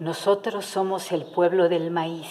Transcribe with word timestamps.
Nosotros 0.00 0.64
somos 0.64 1.12
el 1.12 1.26
pueblo 1.26 1.68
del 1.68 1.90
maíz. 1.90 2.26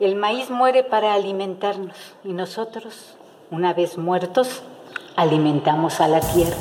El 0.00 0.16
maíz 0.16 0.50
muere 0.50 0.82
para 0.82 1.14
alimentarnos 1.14 1.94
y 2.24 2.32
nosotros, 2.32 3.14
una 3.52 3.74
vez 3.74 3.96
muertos, 3.96 4.64
alimentamos 5.14 6.00
a 6.00 6.08
la 6.08 6.18
tierra. 6.18 6.56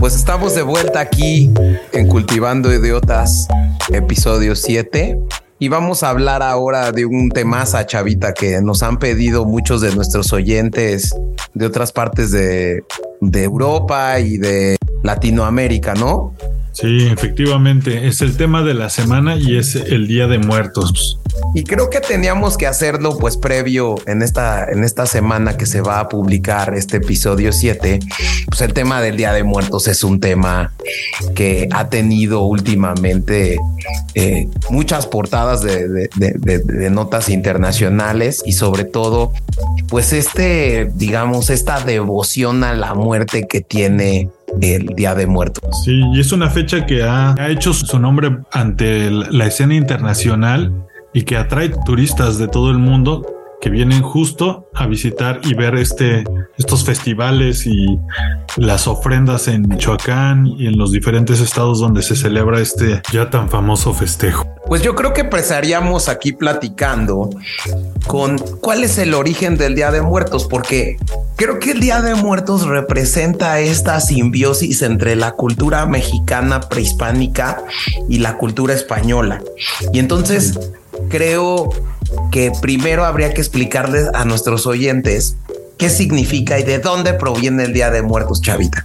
Pues 0.00 0.16
estamos 0.16 0.56
de 0.56 0.62
vuelta 0.62 0.98
aquí 0.98 1.48
en 1.92 2.08
Cultivando 2.08 2.74
Idiotas, 2.74 3.46
episodio 3.92 4.56
7. 4.56 5.20
Y 5.60 5.68
vamos 5.68 6.02
a 6.02 6.08
hablar 6.08 6.42
ahora 6.42 6.90
de 6.90 7.06
un 7.06 7.28
temaza, 7.28 7.86
Chavita, 7.86 8.34
que 8.34 8.60
nos 8.60 8.82
han 8.82 8.98
pedido 8.98 9.44
muchos 9.44 9.80
de 9.80 9.94
nuestros 9.94 10.32
oyentes 10.32 11.14
de 11.54 11.66
otras 11.66 11.92
partes 11.92 12.32
de, 12.32 12.82
de 13.22 13.44
Europa 13.44 14.18
y 14.18 14.36
de 14.36 14.76
Latinoamérica, 15.04 15.94
¿no? 15.94 16.34
Sí, 16.72 17.06
efectivamente, 17.06 18.08
es 18.08 18.20
el 18.20 18.36
tema 18.36 18.62
de 18.62 18.74
la 18.74 18.90
semana 18.90 19.36
y 19.36 19.56
es 19.56 19.76
el 19.76 20.08
Día 20.08 20.26
de 20.26 20.38
Muertos. 20.38 21.21
Y 21.54 21.64
creo 21.64 21.90
que 21.90 22.00
teníamos 22.00 22.56
que 22.56 22.66
hacerlo 22.66 23.16
pues 23.18 23.36
previo 23.36 23.96
en 24.06 24.22
esta, 24.22 24.64
en 24.64 24.84
esta 24.84 25.06
semana 25.06 25.56
que 25.56 25.66
se 25.66 25.80
va 25.80 26.00
a 26.00 26.08
publicar 26.08 26.74
este 26.74 26.98
episodio 26.98 27.52
7. 27.52 28.00
Pues 28.46 28.60
el 28.60 28.72
tema 28.72 29.00
del 29.00 29.16
Día 29.16 29.32
de 29.32 29.42
Muertos 29.42 29.88
es 29.88 30.04
un 30.04 30.20
tema 30.20 30.72
que 31.34 31.68
ha 31.72 31.88
tenido 31.88 32.42
últimamente 32.42 33.58
eh, 34.14 34.48
muchas 34.70 35.06
portadas 35.06 35.62
de, 35.62 36.08
de 36.16 36.90
notas 36.90 37.28
internacionales 37.28 38.42
y 38.44 38.52
sobre 38.52 38.84
todo 38.84 39.32
pues 39.88 40.12
este, 40.12 40.90
digamos, 40.94 41.50
esta 41.50 41.80
devoción 41.80 42.64
a 42.64 42.74
la 42.74 42.94
muerte 42.94 43.46
que 43.46 43.60
tiene 43.60 44.30
el 44.60 44.86
Día 44.86 45.14
de 45.14 45.26
Muertos. 45.26 45.82
Sí, 45.84 46.00
y 46.14 46.20
es 46.20 46.32
una 46.32 46.50
fecha 46.50 46.86
que 46.86 47.02
ha, 47.02 47.34
hecho 47.48 47.72
su 47.72 47.98
nombre 47.98 48.38
ante 48.52 49.10
la 49.10 49.46
escena 49.46 49.74
internacional 49.74 50.72
y 51.12 51.22
que 51.22 51.36
atrae 51.36 51.70
turistas 51.84 52.38
de 52.38 52.48
todo 52.48 52.70
el 52.70 52.78
mundo 52.78 53.26
que 53.62 53.70
vienen 53.70 54.02
justo 54.02 54.68
a 54.74 54.86
visitar 54.86 55.40
y 55.44 55.54
ver 55.54 55.76
este, 55.76 56.24
estos 56.58 56.84
festivales 56.84 57.64
y 57.64 57.96
las 58.56 58.88
ofrendas 58.88 59.46
en 59.46 59.68
Michoacán 59.68 60.48
y 60.48 60.66
en 60.66 60.76
los 60.76 60.90
diferentes 60.90 61.38
estados 61.38 61.78
donde 61.78 62.02
se 62.02 62.16
celebra 62.16 62.58
este 62.58 63.00
ya 63.12 63.30
tan 63.30 63.48
famoso 63.48 63.94
festejo. 63.94 64.44
Pues 64.66 64.82
yo 64.82 64.96
creo 64.96 65.12
que 65.12 65.20
empezaríamos 65.20 66.08
aquí 66.08 66.32
platicando 66.32 67.30
con 68.08 68.36
cuál 68.60 68.82
es 68.82 68.98
el 68.98 69.14
origen 69.14 69.56
del 69.56 69.76
Día 69.76 69.92
de 69.92 70.02
Muertos, 70.02 70.48
porque 70.50 70.96
creo 71.36 71.60
que 71.60 71.70
el 71.70 71.78
Día 71.78 72.02
de 72.02 72.16
Muertos 72.16 72.66
representa 72.66 73.60
esta 73.60 74.00
simbiosis 74.00 74.82
entre 74.82 75.14
la 75.14 75.32
cultura 75.32 75.86
mexicana 75.86 76.62
prehispánica 76.62 77.62
y 78.08 78.18
la 78.18 78.38
cultura 78.38 78.74
española. 78.74 79.40
Y 79.92 80.00
entonces 80.00 80.58
creo 81.08 81.70
que 82.30 82.52
primero 82.60 83.04
habría 83.04 83.32
que 83.34 83.40
explicarles 83.40 84.08
a 84.14 84.24
nuestros 84.24 84.66
oyentes 84.66 85.36
qué 85.78 85.90
significa 85.90 86.58
y 86.58 86.62
de 86.62 86.78
dónde 86.78 87.14
proviene 87.14 87.64
el 87.64 87.72
Día 87.72 87.90
de 87.90 88.02
Muertos, 88.02 88.40
Chavita. 88.40 88.84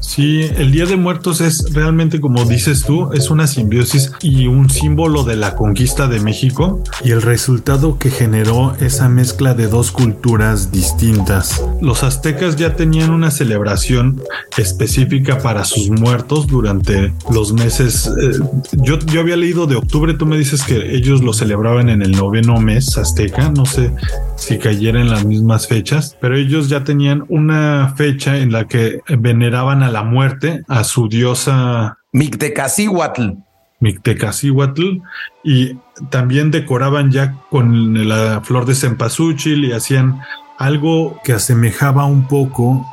Sí, 0.00 0.40
el 0.56 0.72
Día 0.72 0.86
de 0.86 0.96
Muertos 0.96 1.40
es 1.40 1.72
realmente, 1.72 2.20
como 2.20 2.44
dices 2.44 2.84
tú, 2.84 3.12
es 3.12 3.30
una 3.30 3.46
simbiosis 3.46 4.10
y 4.22 4.46
un 4.46 4.68
símbolo 4.68 5.24
de 5.24 5.36
la 5.36 5.54
conquista 5.54 6.08
de 6.08 6.20
México 6.20 6.82
y 7.04 7.12
el 7.12 7.22
resultado 7.22 7.98
que 7.98 8.10
generó 8.10 8.74
esa 8.80 9.08
mezcla 9.08 9.54
de 9.54 9.68
dos 9.68 9.92
culturas 9.92 10.72
distintas. 10.72 11.62
Los 11.80 12.02
aztecas 12.02 12.56
ya 12.56 12.74
tenían 12.74 13.10
una 13.10 13.30
celebración 13.30 14.20
específica 14.56 15.38
para 15.38 15.64
sus 15.64 15.90
muertos 15.90 16.46
durante 16.46 17.12
los 17.30 17.52
meses. 17.52 18.06
Eh, 18.06 18.38
yo, 18.72 18.98
yo 18.98 19.20
había 19.20 19.36
leído 19.36 19.66
de 19.66 19.76
octubre, 19.76 20.14
tú 20.14 20.26
me 20.26 20.38
dices 20.38 20.62
que 20.62 20.96
ellos 20.96 21.22
lo 21.22 21.32
celebraban 21.32 21.88
en 21.88 22.02
el 22.02 22.12
noveno 22.12 22.60
mes 22.60 22.96
azteca, 22.98 23.50
no 23.50 23.66
sé 23.66 23.92
si 24.36 24.58
cayera 24.58 25.00
en 25.00 25.10
las 25.10 25.24
mismas 25.24 25.68
fechas, 25.68 26.09
pero 26.20 26.36
ellos 26.36 26.68
ya 26.68 26.84
tenían 26.84 27.24
una 27.28 27.94
fecha 27.96 28.38
en 28.38 28.52
la 28.52 28.66
que 28.66 29.00
veneraban 29.08 29.82
a 29.82 29.90
la 29.90 30.02
muerte, 30.02 30.62
a 30.68 30.84
su 30.84 31.08
diosa 31.08 31.98
Mictecacihuatl. 32.12 33.32
Mictecacihuatl 33.80 34.98
y 35.42 35.76
también 36.10 36.50
decoraban 36.50 37.10
ya 37.10 37.34
con 37.50 38.08
la 38.08 38.40
flor 38.42 38.66
de 38.66 38.74
cempasúchil 38.74 39.64
y 39.64 39.72
hacían 39.72 40.20
algo 40.58 41.20
que 41.24 41.32
asemejaba 41.32 42.04
un 42.04 42.28
poco 42.28 42.86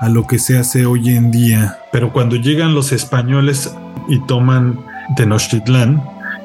a 0.00 0.08
lo 0.08 0.26
que 0.26 0.38
se 0.38 0.58
hace 0.58 0.84
hoy 0.84 1.10
en 1.16 1.30
día. 1.30 1.78
Pero 1.92 2.12
cuando 2.12 2.36
llegan 2.36 2.74
los 2.74 2.92
españoles 2.92 3.74
y 4.08 4.18
toman 4.26 4.78
Tenochtitlán, 5.16 6.02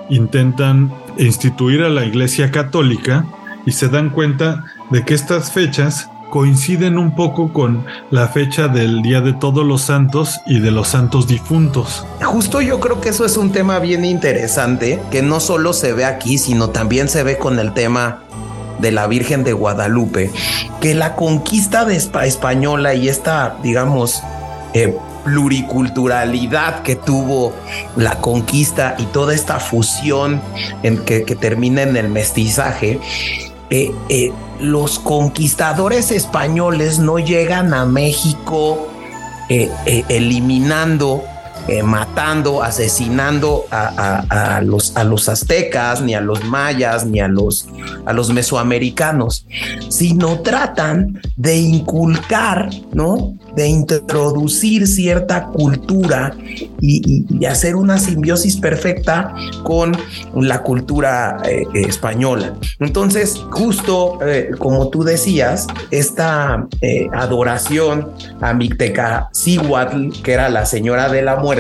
intentan 0.10 0.94
instituir 1.18 1.84
a 1.84 1.90
la 1.90 2.06
Iglesia 2.06 2.52
Católica 2.52 3.26
y 3.66 3.72
se 3.72 3.90
dan 3.90 4.10
cuenta 4.10 4.64
de 4.90 5.04
que 5.04 5.14
estas 5.14 5.52
fechas 5.52 6.09
coinciden 6.30 6.98
un 6.98 7.16
poco 7.16 7.52
con 7.52 7.86
la 8.12 8.28
fecha 8.28 8.68
del 8.68 9.02
Día 9.02 9.22
de 9.22 9.34
Todos 9.34 9.66
los 9.66 9.82
Santos 9.82 10.40
y 10.46 10.60
de 10.60 10.72
los 10.72 10.90
Santos 10.90 11.28
Difuntos. 11.28 12.06
Justo 12.22 12.62
yo 12.62 12.80
creo 12.80 13.02
que 13.02 13.10
eso 13.10 13.26
es 13.26 13.38
un 13.38 13.52
tema 13.52 13.80
bien 13.80 14.06
interesante, 14.06 15.00
que 15.12 15.22
no 15.22 15.40
solo 15.40 15.74
se 15.74 15.94
ve 15.94 16.06
aquí, 16.06 16.38
sino 16.38 16.70
también 16.70 17.10
se 17.10 17.24
ve 17.24 17.38
con 17.38 17.60
el 17.60 17.74
tema 17.74 18.24
de 18.80 18.92
la 18.92 19.08
Virgen 19.08 19.44
de 19.44 19.54
Guadalupe, 19.54 20.32
que 20.80 20.94
la 20.96 21.16
conquista 21.16 21.86
española 21.92 22.94
y 22.94 23.10
esta, 23.10 23.58
digamos, 23.62 24.24
eh, 24.74 24.96
pluriculturalidad 25.26 26.82
que 26.82 26.96
tuvo 26.96 27.54
la 27.98 28.20
conquista 28.22 28.96
y 28.98 29.04
toda 29.06 29.34
esta 29.34 29.60
fusión 29.60 30.42
en 30.84 31.04
que, 31.04 31.24
que 31.24 31.36
termina 31.36 31.82
en 31.82 31.98
el 31.98 32.10
mestizaje, 32.10 33.00
eh, 33.70 33.92
eh, 34.10 34.32
los 34.60 35.00
conquistadores 35.00 36.12
españoles 36.12 37.00
no 37.00 37.20
llegan 37.20 37.74
a 37.74 37.86
México 37.86 38.88
eh, 39.50 39.72
eliminando, 40.10 41.24
matando, 41.84 42.64
asesinando 42.64 43.66
a, 43.72 44.62
los, 44.64 44.96
a 44.96 45.04
los 45.04 45.30
aztecas, 45.30 46.02
ni 46.02 46.14
a 46.16 46.22
los 46.22 46.44
mayas, 46.44 47.06
ni 47.06 47.20
a 47.20 47.28
los, 47.28 47.68
a 48.06 48.14
los 48.14 48.32
mesoamericanos, 48.32 49.46
sino 49.90 50.40
tratan 50.40 51.22
de 51.36 51.58
inculcar, 51.58 52.70
¿no? 52.94 53.36
de 53.56 53.68
introducir 53.68 54.88
cierta 54.88 55.48
cultura 55.48 56.34
y, 56.82 57.26
hacer 57.46 57.76
una 57.76 57.98
simbiosis 57.98 58.58
perfecta 58.58 59.34
con 59.64 59.98
la 60.36 60.62
cultura 60.62 61.42
eh, 61.44 61.64
eh, 61.74 61.82
española. 61.88 62.54
Entonces, 62.80 63.44
justo 63.50 64.20
eh, 64.24 64.52
como 64.60 64.90
tú 64.90 65.04
decías, 65.04 65.66
esta 65.90 66.68
adoración 67.12 68.12
a 68.40 68.54
Micteca 68.54 69.30
Cihuatl, 69.34 70.22
que 70.22 70.34
era 70.34 70.50
la 70.50 70.66
señora 70.66 71.10
de 71.10 71.24
la 71.24 71.38
muerte, 71.38 71.59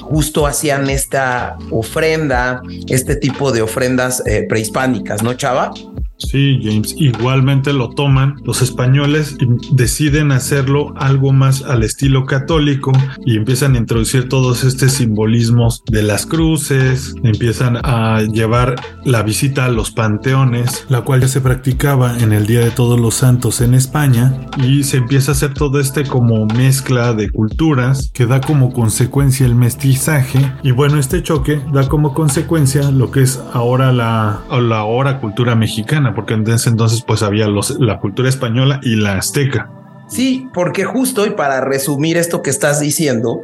justo 0.00 0.46
hacían 0.46 0.90
esta 0.90 1.56
ofrenda, 1.70 2.62
este 2.88 3.16
tipo 3.16 3.52
de 3.52 3.62
ofrendas 3.62 4.22
prehispánicas, 4.48 5.22
¿no, 5.22 5.34
Chava? 5.34 5.72
Sí, 6.18 6.60
James, 6.62 6.94
igualmente 6.98 7.72
lo 7.72 7.90
toman. 7.90 8.36
Los 8.44 8.62
españoles 8.62 9.36
deciden 9.72 10.32
hacerlo 10.32 10.94
algo 10.96 11.32
más 11.32 11.62
al 11.62 11.82
estilo 11.82 12.24
católico 12.24 12.92
y 13.24 13.36
empiezan 13.36 13.74
a 13.74 13.78
introducir 13.78 14.28
todos 14.28 14.64
estos 14.64 14.92
simbolismos 14.92 15.82
de 15.86 16.02
las 16.02 16.26
cruces, 16.26 17.14
empiezan 17.22 17.78
a 17.82 18.22
llevar 18.22 18.76
la 19.04 19.22
visita 19.22 19.66
a 19.66 19.70
los 19.70 19.90
panteones, 19.90 20.86
la 20.88 21.02
cual 21.02 21.20
ya 21.20 21.28
se 21.28 21.40
practicaba 21.40 22.18
en 22.18 22.32
el 22.32 22.46
Día 22.46 22.60
de 22.60 22.70
Todos 22.70 22.98
los 22.98 23.14
Santos 23.14 23.60
en 23.60 23.74
España 23.74 24.34
y 24.62 24.84
se 24.84 24.98
empieza 24.98 25.32
a 25.32 25.34
hacer 25.34 25.54
todo 25.54 25.80
este 25.80 26.04
como 26.04 26.46
mezcla 26.46 27.12
de 27.12 27.30
culturas 27.30 28.10
que 28.12 28.26
da 28.26 28.40
como 28.40 28.72
consecuencia 28.72 29.46
el 29.46 29.54
mestizaje. 29.54 30.52
Y 30.62 30.70
bueno, 30.70 30.98
este 30.98 31.22
choque 31.22 31.60
da 31.72 31.88
como 31.88 32.14
consecuencia 32.14 32.90
lo 32.90 33.10
que 33.10 33.22
es 33.22 33.40
ahora 33.52 33.92
la, 33.92 34.40
la 34.50 34.78
ahora 34.78 35.20
cultura 35.20 35.54
mexicana 35.54 36.05
porque 36.14 36.34
en 36.34 36.48
ese 36.48 36.68
entonces 36.68 37.02
pues 37.02 37.22
había 37.22 37.46
la 37.78 37.98
cultura 37.98 38.28
española 38.28 38.80
y 38.82 38.96
la 38.96 39.18
azteca. 39.18 39.70
Sí, 40.08 40.48
porque 40.54 40.84
justo 40.84 41.26
y 41.26 41.30
para 41.30 41.60
resumir 41.60 42.16
esto 42.16 42.40
que 42.42 42.50
estás 42.50 42.78
diciendo, 42.78 43.42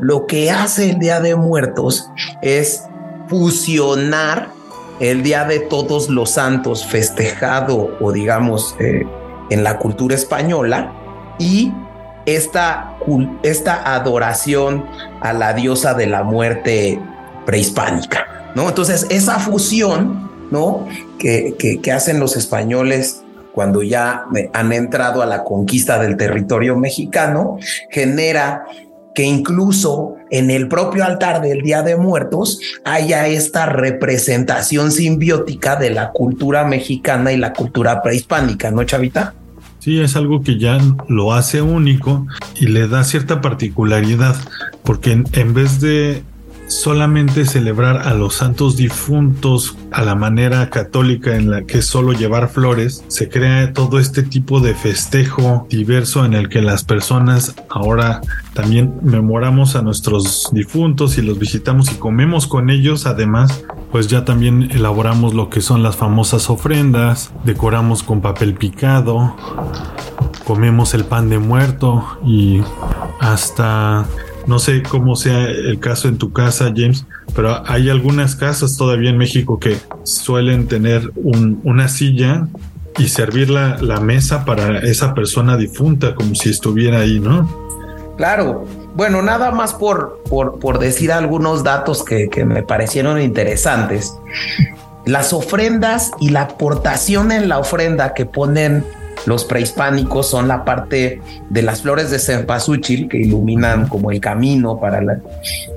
lo 0.00 0.26
que 0.26 0.50
hace 0.50 0.90
el 0.90 0.98
Día 0.98 1.20
de 1.20 1.36
Muertos 1.36 2.10
es 2.40 2.84
fusionar 3.28 4.48
el 4.98 5.22
Día 5.22 5.44
de 5.44 5.60
Todos 5.60 6.08
los 6.08 6.30
Santos 6.30 6.86
festejado 6.86 7.96
o 8.00 8.12
digamos 8.12 8.76
eh, 8.80 9.06
en 9.50 9.62
la 9.62 9.78
cultura 9.78 10.14
española 10.14 10.92
y 11.38 11.72
esta, 12.24 12.96
esta 13.42 13.94
adoración 13.94 14.86
a 15.20 15.32
la 15.32 15.52
diosa 15.52 15.94
de 15.94 16.06
la 16.06 16.22
muerte 16.22 17.00
prehispánica, 17.44 18.52
¿no? 18.54 18.68
Entonces 18.68 19.06
esa 19.10 19.38
fusión 19.38 20.29
¿no? 20.50 20.86
Que, 21.18 21.54
que, 21.82 21.92
hacen 21.92 22.20
los 22.20 22.36
españoles 22.36 23.22
cuando 23.52 23.82
ya 23.82 24.24
han 24.52 24.72
entrado 24.72 25.22
a 25.22 25.26
la 25.26 25.44
conquista 25.44 25.98
del 25.98 26.16
territorio 26.16 26.76
mexicano, 26.76 27.58
genera 27.90 28.64
que 29.14 29.24
incluso 29.24 30.14
en 30.30 30.50
el 30.50 30.68
propio 30.68 31.04
altar 31.04 31.42
del 31.42 31.62
Día 31.62 31.82
de 31.82 31.96
Muertos 31.96 32.60
haya 32.84 33.26
esta 33.26 33.66
representación 33.66 34.92
simbiótica 34.92 35.76
de 35.76 35.90
la 35.90 36.12
cultura 36.12 36.64
mexicana 36.64 37.32
y 37.32 37.36
la 37.36 37.52
cultura 37.52 38.02
prehispánica, 38.02 38.70
¿no, 38.70 38.84
Chavita? 38.84 39.34
Sí, 39.80 39.98
es 39.98 40.14
algo 40.14 40.42
que 40.42 40.58
ya 40.58 40.78
lo 41.08 41.32
hace 41.32 41.62
único 41.62 42.26
y 42.60 42.66
le 42.66 42.86
da 42.86 43.02
cierta 43.02 43.40
particularidad, 43.40 44.36
porque 44.84 45.12
en, 45.12 45.54
vez 45.54 45.80
de 45.80 46.22
solamente 46.70 47.44
celebrar 47.46 48.06
a 48.06 48.14
los 48.14 48.36
santos 48.36 48.76
difuntos 48.76 49.76
a 49.90 50.02
la 50.02 50.14
manera 50.14 50.70
católica 50.70 51.34
en 51.34 51.50
la 51.50 51.62
que 51.62 51.82
solo 51.82 52.12
llevar 52.12 52.48
flores, 52.48 53.04
se 53.08 53.28
crea 53.28 53.72
todo 53.72 53.98
este 53.98 54.22
tipo 54.22 54.60
de 54.60 54.74
festejo 54.74 55.66
diverso 55.68 56.24
en 56.24 56.34
el 56.34 56.48
que 56.48 56.62
las 56.62 56.84
personas 56.84 57.56
ahora 57.68 58.20
también 58.54 58.94
memoramos 59.02 59.74
a 59.74 59.82
nuestros 59.82 60.48
difuntos 60.52 61.18
y 61.18 61.22
los 61.22 61.40
visitamos 61.40 61.90
y 61.90 61.96
comemos 61.96 62.46
con 62.46 62.70
ellos. 62.70 63.06
Además, 63.06 63.64
pues 63.90 64.06
ya 64.06 64.24
también 64.24 64.70
elaboramos 64.70 65.34
lo 65.34 65.50
que 65.50 65.60
son 65.60 65.82
las 65.82 65.96
famosas 65.96 66.50
ofrendas, 66.50 67.32
decoramos 67.44 68.04
con 68.04 68.20
papel 68.20 68.54
picado, 68.54 69.34
comemos 70.44 70.94
el 70.94 71.04
pan 71.04 71.28
de 71.30 71.40
muerto 71.40 72.06
y 72.24 72.60
hasta 73.18 74.06
no 74.46 74.58
sé 74.58 74.82
cómo 74.82 75.16
sea 75.16 75.44
el 75.44 75.78
caso 75.78 76.08
en 76.08 76.18
tu 76.18 76.32
casa, 76.32 76.72
James, 76.74 77.06
pero 77.34 77.62
hay 77.66 77.90
algunas 77.90 78.36
casas 78.36 78.76
todavía 78.76 79.10
en 79.10 79.18
México 79.18 79.58
que 79.58 79.76
suelen 80.04 80.66
tener 80.66 81.12
una 81.14 81.88
silla 81.88 82.46
y 82.98 83.08
servir 83.08 83.50
la, 83.50 84.00
mesa 84.00 84.44
para 84.44 84.78
esa 84.78 85.14
persona 85.14 85.56
difunta 85.56 86.14
como 86.14 86.34
si 86.34 86.50
estuviera 86.50 87.00
ahí, 87.00 87.20
¿no? 87.20 87.48
Claro. 88.16 88.66
Bueno, 88.94 89.22
nada 89.22 89.52
más 89.52 89.72
por, 89.72 90.22
por, 90.28 90.78
decir 90.78 91.12
algunos 91.12 91.62
datos 91.62 92.04
que, 92.04 92.28
que 92.28 92.44
me 92.44 92.62
parecieron 92.62 93.20
interesantes. 93.20 94.14
Las 95.06 95.32
ofrendas 95.32 96.10
y 96.20 96.30
la 96.30 96.42
aportación 96.42 97.32
en 97.32 97.48
la 97.48 97.58
ofrenda 97.58 98.12
que 98.12 98.26
ponen 98.26 98.84
los 99.26 99.44
prehispánicos 99.44 100.28
son 100.28 100.48
la 100.48 100.64
parte 100.64 101.20
de 101.48 101.62
las 101.62 101.82
flores 101.82 102.10
de 102.10 102.18
cempasúchil 102.18 103.08
que 103.08 103.18
iluminan 103.18 103.88
como 103.88 104.10
el 104.10 104.20
camino 104.20 104.78
para 104.80 105.00
la, 105.02 105.20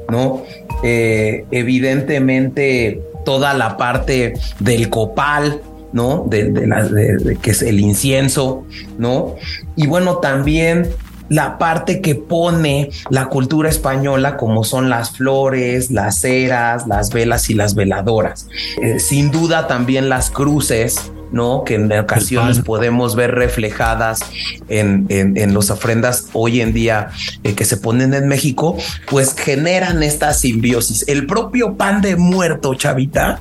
¿no? 0.10 0.44
Eh, 0.84 1.46
evidentemente 1.52 3.02
toda 3.26 3.54
la 3.54 3.78
parte 3.78 4.34
del 4.60 4.90
copal, 4.90 5.62
¿no? 5.92 6.26
De, 6.28 6.52
de, 6.52 7.38
que 7.42 7.52
es 7.52 7.62
el 7.62 7.80
incienso, 7.80 8.66
¿no? 8.98 9.36
Y 9.76 9.88
bueno, 9.88 10.18
también 10.18 10.90
la 11.30 11.58
parte 11.58 12.02
que 12.02 12.16
pone 12.16 12.90
la 13.10 13.28
cultura 13.28 13.70
española, 13.70 14.38
como 14.38 14.64
son 14.64 14.90
las 14.90 15.12
flores, 15.12 15.90
las 15.90 16.20
ceras, 16.20 16.86
las 16.88 17.12
velas 17.12 17.50
y 17.50 17.54
las 17.54 17.76
veladoras. 17.76 18.48
Eh, 18.82 19.00
sin 19.00 19.32
duda 19.32 19.68
también 19.68 20.10
las 20.10 20.30
cruces, 20.30 21.12
¿no? 21.34 21.64
Que 21.66 21.76
en 21.76 21.92
ocasiones 21.92 22.62
podemos 22.62 23.16
ver 23.16 23.32
reflejadas 23.32 24.22
en, 24.70 25.08
en, 25.10 25.54
las 25.54 25.70
ofrendas 25.72 26.28
hoy 26.34 26.62
en 26.62 26.74
día 26.74 27.10
eh, 27.44 27.56
que 27.56 27.66
se 27.66 27.76
ponen 27.78 28.14
en 28.14 28.28
México, 28.28 28.78
pues 29.10 29.36
generan 29.36 30.04
esta 30.04 30.34
simbiosis. 30.34 31.04
El 31.08 31.26
propio 31.26 31.76
pan 31.76 32.02
de 32.02 32.16
muerto, 32.16 32.76
chavita, 32.76 33.40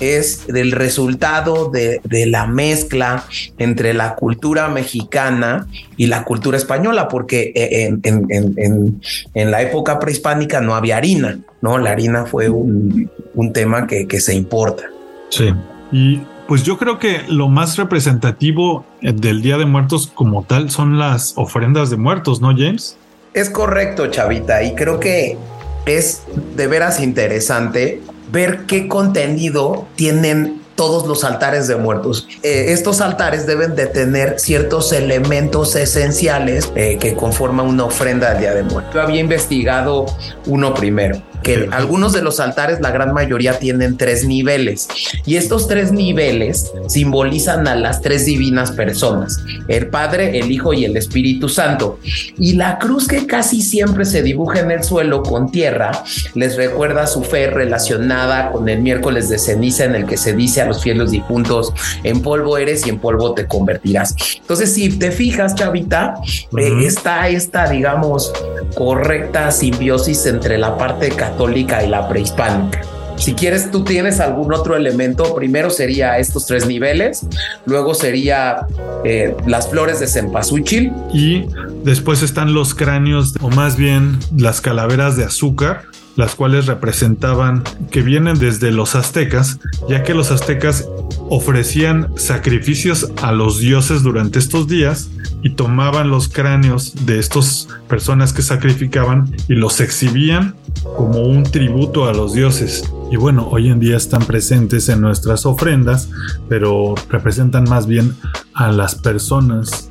es 0.00 0.46
del 0.46 0.72
resultado 0.72 1.70
de, 1.70 2.00
la 2.26 2.46
mezcla 2.46 3.24
entre 3.58 3.94
la 3.94 4.14
cultura 4.14 4.68
mexicana 4.68 5.66
y 5.96 6.06
la 6.06 6.24
cultura 6.24 6.58
española, 6.58 7.08
porque 7.08 7.52
eh, 7.54 7.96
en, 8.02 9.50
la 9.50 9.62
época 9.62 9.98
prehispánica 9.98 10.60
no 10.60 10.74
había 10.74 10.98
harina, 10.98 11.38
¿no? 11.62 11.78
La 11.78 11.90
harina 11.90 12.26
fue 12.26 12.48
un, 12.48 13.10
tema 13.54 13.86
que, 13.86 14.06
que 14.06 14.20
se 14.20 14.34
importa. 14.34 14.84
Sí. 15.30 15.52
Y 15.90 16.20
pues 16.52 16.64
yo 16.64 16.76
creo 16.76 16.98
que 16.98 17.22
lo 17.28 17.48
más 17.48 17.78
representativo 17.78 18.84
eh, 19.00 19.14
del 19.14 19.40
Día 19.40 19.56
de 19.56 19.64
Muertos 19.64 20.12
como 20.14 20.44
tal 20.44 20.68
son 20.68 20.98
las 20.98 21.32
ofrendas 21.36 21.88
de 21.88 21.96
muertos, 21.96 22.42
¿no, 22.42 22.48
James? 22.48 22.98
Es 23.32 23.48
correcto, 23.48 24.08
Chavita, 24.08 24.62
y 24.62 24.74
creo 24.74 25.00
que 25.00 25.38
es 25.86 26.24
de 26.54 26.66
veras 26.66 27.00
interesante 27.00 28.02
ver 28.30 28.66
qué 28.66 28.86
contenido 28.86 29.88
tienen 29.96 30.60
todos 30.82 31.06
los 31.06 31.22
altares 31.22 31.68
de 31.68 31.76
muertos. 31.76 32.26
Eh, 32.42 32.72
estos 32.72 33.00
altares 33.00 33.46
deben 33.46 33.76
de 33.76 33.86
tener 33.86 34.40
ciertos 34.40 34.92
elementos 34.92 35.76
esenciales 35.76 36.72
eh, 36.74 36.98
que 36.98 37.14
conforman 37.14 37.66
una 37.66 37.84
ofrenda 37.84 38.32
al 38.32 38.40
Día 38.40 38.52
de 38.52 38.64
Muertos. 38.64 38.92
Yo 38.92 39.00
había 39.00 39.20
investigado 39.20 40.06
uno 40.46 40.74
primero 40.74 41.22
que 41.42 41.68
algunos 41.72 42.12
de 42.12 42.22
los 42.22 42.40
altares, 42.40 42.80
la 42.80 42.90
gran 42.90 43.12
mayoría, 43.12 43.58
tienen 43.58 43.96
tres 43.96 44.24
niveles. 44.24 44.88
Y 45.26 45.36
estos 45.36 45.68
tres 45.68 45.92
niveles 45.92 46.72
simbolizan 46.88 47.66
a 47.66 47.74
las 47.74 48.00
tres 48.00 48.24
divinas 48.24 48.72
personas, 48.72 49.42
el 49.68 49.88
Padre, 49.88 50.38
el 50.38 50.50
Hijo 50.50 50.72
y 50.72 50.84
el 50.84 50.96
Espíritu 50.96 51.48
Santo. 51.48 51.98
Y 52.38 52.54
la 52.54 52.78
cruz 52.78 53.08
que 53.08 53.26
casi 53.26 53.62
siempre 53.62 54.04
se 54.04 54.22
dibuja 54.22 54.60
en 54.60 54.70
el 54.70 54.84
suelo 54.84 55.22
con 55.22 55.50
tierra, 55.50 56.04
les 56.34 56.56
recuerda 56.56 57.06
su 57.06 57.22
fe 57.22 57.48
relacionada 57.48 58.50
con 58.52 58.68
el 58.68 58.80
miércoles 58.80 59.28
de 59.28 59.38
ceniza 59.38 59.84
en 59.84 59.94
el 59.94 60.06
que 60.06 60.16
se 60.16 60.32
dice 60.32 60.62
a 60.62 60.66
los 60.72 60.82
fieles 60.82 61.10
difuntos, 61.10 61.72
en 62.02 62.22
polvo 62.22 62.58
eres 62.58 62.86
y 62.86 62.90
en 62.90 62.98
polvo 62.98 63.34
te 63.34 63.46
convertirás. 63.46 64.14
Entonces, 64.40 64.72
si 64.72 64.90
te 64.98 65.10
fijas, 65.10 65.54
Chavita, 65.54 66.14
eh, 66.56 66.84
está 66.84 67.28
esta, 67.28 67.68
digamos, 67.68 68.32
correcta 68.74 69.50
simbiosis 69.50 70.26
entre 70.26 70.58
la 70.58 70.76
parte 70.76 71.08
católica 71.08 71.32
católica 71.32 71.84
y 71.84 71.88
la 71.88 72.08
prehispánica. 72.08 72.82
Si 73.16 73.34
quieres, 73.34 73.70
tú 73.70 73.84
tienes 73.84 74.20
algún 74.20 74.52
otro 74.52 74.76
elemento. 74.76 75.34
Primero 75.34 75.70
sería 75.70 76.18
estos 76.18 76.46
tres 76.46 76.66
niveles, 76.66 77.24
luego 77.66 77.94
sería 77.94 78.66
eh, 79.04 79.36
las 79.46 79.68
flores 79.68 80.00
de 80.00 80.08
cempasúchil. 80.08 80.92
Y 81.12 81.46
después 81.84 82.22
están 82.22 82.52
los 82.52 82.74
cráneos, 82.74 83.34
o 83.40 83.50
más 83.50 83.76
bien 83.76 84.18
las 84.36 84.60
calaveras 84.60 85.16
de 85.16 85.24
azúcar, 85.24 85.84
las 86.16 86.34
cuales 86.34 86.66
representaban 86.66 87.62
que 87.90 88.02
vienen 88.02 88.38
desde 88.38 88.70
los 88.70 88.94
aztecas, 88.94 89.58
ya 89.88 90.02
que 90.02 90.14
los 90.14 90.30
aztecas 90.30 90.88
ofrecían 91.28 92.12
sacrificios 92.16 93.10
a 93.22 93.32
los 93.32 93.58
dioses 93.58 94.02
durante 94.02 94.38
estos 94.38 94.68
días 94.68 95.10
y 95.42 95.50
tomaban 95.50 96.10
los 96.10 96.28
cráneos 96.28 97.06
de 97.06 97.18
estas 97.18 97.68
personas 97.88 98.32
que 98.32 98.42
sacrificaban 98.42 99.34
y 99.48 99.54
los 99.54 99.80
exhibían 99.80 100.54
como 100.96 101.22
un 101.22 101.42
tributo 101.44 102.06
a 102.06 102.12
los 102.12 102.34
dioses. 102.34 102.84
Y 103.10 103.16
bueno, 103.16 103.48
hoy 103.50 103.68
en 103.68 103.80
día 103.80 103.96
están 103.96 104.24
presentes 104.24 104.88
en 104.88 105.00
nuestras 105.00 105.44
ofrendas, 105.46 106.08
pero 106.48 106.94
representan 107.08 107.64
más 107.64 107.86
bien 107.86 108.14
a 108.54 108.70
las 108.70 108.94
personas 108.94 109.90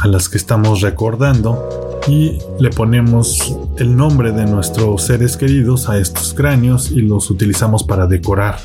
a 0.00 0.08
las 0.08 0.28
que 0.28 0.36
estamos 0.36 0.80
recordando 0.80 1.85
y 2.06 2.38
le 2.60 2.70
ponemos 2.70 3.56
el 3.78 3.96
nombre 3.96 4.32
de 4.32 4.46
nuestros 4.46 5.04
seres 5.04 5.36
queridos 5.36 5.88
a 5.88 5.98
estos 5.98 6.34
cráneos 6.34 6.90
y 6.90 7.00
los 7.00 7.30
utilizamos 7.30 7.84
para 7.84 8.06
decorar 8.06 8.58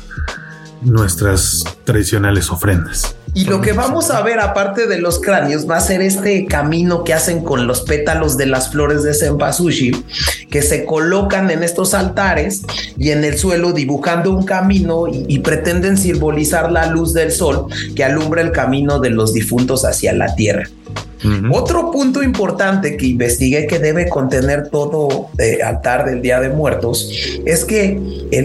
nuestras 0.82 1.64
tradicionales 1.84 2.50
ofrendas. 2.50 3.16
Y 3.34 3.46
lo 3.46 3.62
que 3.62 3.72
vamos 3.72 4.10
a 4.10 4.20
ver, 4.20 4.40
aparte 4.40 4.86
de 4.86 4.98
los 4.98 5.18
cráneos, 5.18 5.68
va 5.68 5.78
a 5.78 5.80
ser 5.80 6.02
este 6.02 6.44
camino 6.44 7.02
que 7.02 7.14
hacen 7.14 7.42
con 7.42 7.66
los 7.66 7.80
pétalos 7.80 8.36
de 8.36 8.44
las 8.44 8.70
flores 8.70 9.04
de 9.04 9.14
Senpasushi, 9.14 10.04
que 10.50 10.60
se 10.60 10.84
colocan 10.84 11.50
en 11.50 11.62
estos 11.62 11.94
altares 11.94 12.62
y 12.98 13.10
en 13.10 13.24
el 13.24 13.38
suelo 13.38 13.72
dibujando 13.72 14.30
un 14.30 14.44
camino 14.44 15.08
y, 15.08 15.24
y, 15.28 15.38
pretenden 15.38 15.96
simbolizar 15.96 16.70
la 16.70 16.86
luz 16.88 17.14
del 17.14 17.32
sol 17.32 17.68
que 17.96 18.04
alumbra 18.04 18.42
el 18.42 18.52
camino 18.52 19.00
de 19.00 19.10
los 19.10 19.32
difuntos 19.32 19.86
hacia 19.86 20.12
la 20.12 20.34
tierra. 20.34 20.68
Otro 21.50 21.90
punto 21.90 22.22
importante 22.22 22.96
que 22.96 23.06
investigué 23.06 23.66
que 23.66 23.78
debe 23.78 24.08
contener 24.08 24.68
todo 24.68 25.28
eh, 25.38 25.62
altar 25.62 26.04
del 26.04 26.22
Día 26.22 26.40
de 26.40 26.48
Muertos 26.48 27.10
es 27.44 27.64
que 27.64 28.00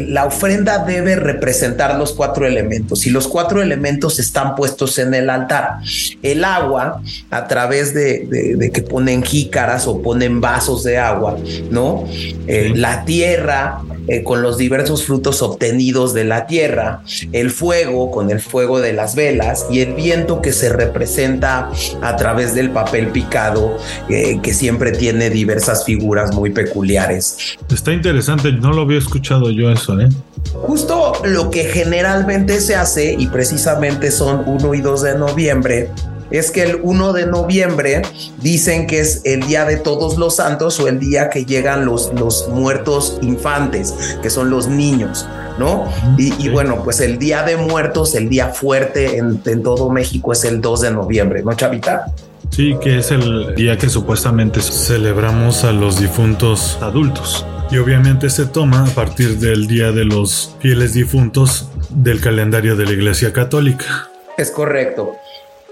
la 0.08 0.26
ofrenda 0.26 0.86
debe 0.86 1.16
representar 1.16 1.98
los 1.98 2.14
cuatro 2.14 2.46
elementos 2.46 3.06
y 3.06 3.10
los 3.10 3.28
cuatro 3.28 3.62
elementos 3.62 4.20
están 4.20 4.56
puestos 4.56 4.98
en 5.00 5.14
el 5.14 5.30
altar. 5.30 5.78
El 6.22 6.44
agua, 6.44 7.02
a 7.32 7.48
través 7.48 7.94
de, 7.94 8.70
que 8.74 8.82
ponen 8.82 9.24
jícaras 9.24 9.88
o 9.88 10.02
ponen 10.02 10.42
vasos 10.42 10.84
de 10.84 10.98
agua, 10.98 11.38
¿no? 11.72 12.06
Eh, 12.48 12.74
la 12.76 13.06
tierra, 13.06 13.82
eh, 14.08 14.24
con 14.24 14.42
los 14.42 14.58
diversos 14.58 15.04
frutos 15.04 15.42
obtenidos 15.42 16.14
de 16.14 16.24
la 16.24 16.48
tierra, 16.48 17.02
el 17.34 17.52
fuego 17.52 18.12
con 18.12 18.32
el 18.32 18.40
fuego 18.40 18.80
de 18.80 18.94
las 18.94 19.16
velas 19.16 19.66
y 19.70 19.82
el 19.82 19.94
viento 19.94 20.42
que 20.42 20.54
se 20.54 20.70
representa 20.70 21.70
a 22.02 22.16
través 22.16 22.54
del 22.56 22.67
papel 22.70 23.08
picado 23.08 23.78
eh, 24.10 24.40
que 24.42 24.54
siempre 24.54 24.92
tiene 24.92 25.30
diversas 25.30 25.86
figuras 25.86 26.34
muy 26.34 26.52
peculiares. 26.52 27.58
Está 27.74 27.94
interesante, 27.94 28.52
no 28.52 28.74
lo 28.74 28.84
había 28.84 29.00
escuchado 29.00 29.52
yo 29.52 29.72
eso, 29.72 30.00
¿eh? 30.00 30.10
Justo 30.54 31.14
lo 31.24 31.50
que 31.50 31.66
generalmente 31.66 32.62
se 32.62 32.76
hace 32.76 33.16
y 33.18 33.28
precisamente 33.28 34.12
son 34.12 34.44
1 34.46 34.74
y 34.74 34.82
2 34.82 35.02
de 35.02 35.18
noviembre 35.18 35.90
es 36.32 36.52
que 36.52 36.64
el 36.64 36.80
1 36.82 37.14
de 37.14 37.26
noviembre 37.26 38.02
dicen 38.42 38.88
que 38.88 39.00
es 39.00 39.22
el 39.24 39.42
día 39.42 39.66
de 39.66 39.78
todos 39.78 40.18
los 40.18 40.36
santos 40.36 40.80
o 40.80 40.88
el 40.88 41.00
día 41.00 41.30
que 41.30 41.46
llegan 41.46 41.86
los, 41.86 42.12
los 42.14 42.48
muertos 42.50 43.18
infantes, 43.22 43.94
que 44.22 44.30
son 44.30 44.50
los 44.50 44.68
niños, 44.68 45.26
¿no? 45.58 45.86
Y, 46.18 46.50
bueno, 46.50 46.84
pues 46.84 47.00
el 47.00 47.18
día 47.18 47.44
de 47.44 47.56
muertos, 47.56 48.16
el 48.16 48.30
día 48.30 48.50
fuerte 48.50 49.18
en, 49.18 49.42
en 49.46 49.64
todo 49.64 49.90
México 49.90 50.34
es 50.34 50.44
el 50.44 50.62
2 50.62 50.82
de 50.82 50.92
noviembre, 50.92 51.44
¿no, 51.44 51.54
Chavita? 51.54 52.14
Sí, 52.50 52.76
que 52.82 52.98
es 52.98 53.12
el 53.12 53.56
día 53.56 53.78
que 53.78 53.90
supuestamente 53.90 54.62
celebramos 54.62 55.64
a 55.64 55.72
los 55.72 56.00
difuntos 56.00 56.78
adultos. 56.82 57.46
Y 57.70 57.78
obviamente 57.78 58.30
se 58.30 58.46
toma 58.46 58.86
a 58.86 58.90
partir 58.92 59.38
del 59.40 59.68
Día 59.68 59.92
de 59.92 60.06
los 60.06 60.56
Fieles 60.60 60.94
Difuntos 60.94 61.70
del 61.90 62.22
calendario 62.22 62.76
de 62.76 62.86
la 62.86 62.92
Iglesia 62.92 63.34
Católica. 63.34 64.10
Es 64.38 64.52
correcto. 64.52 65.18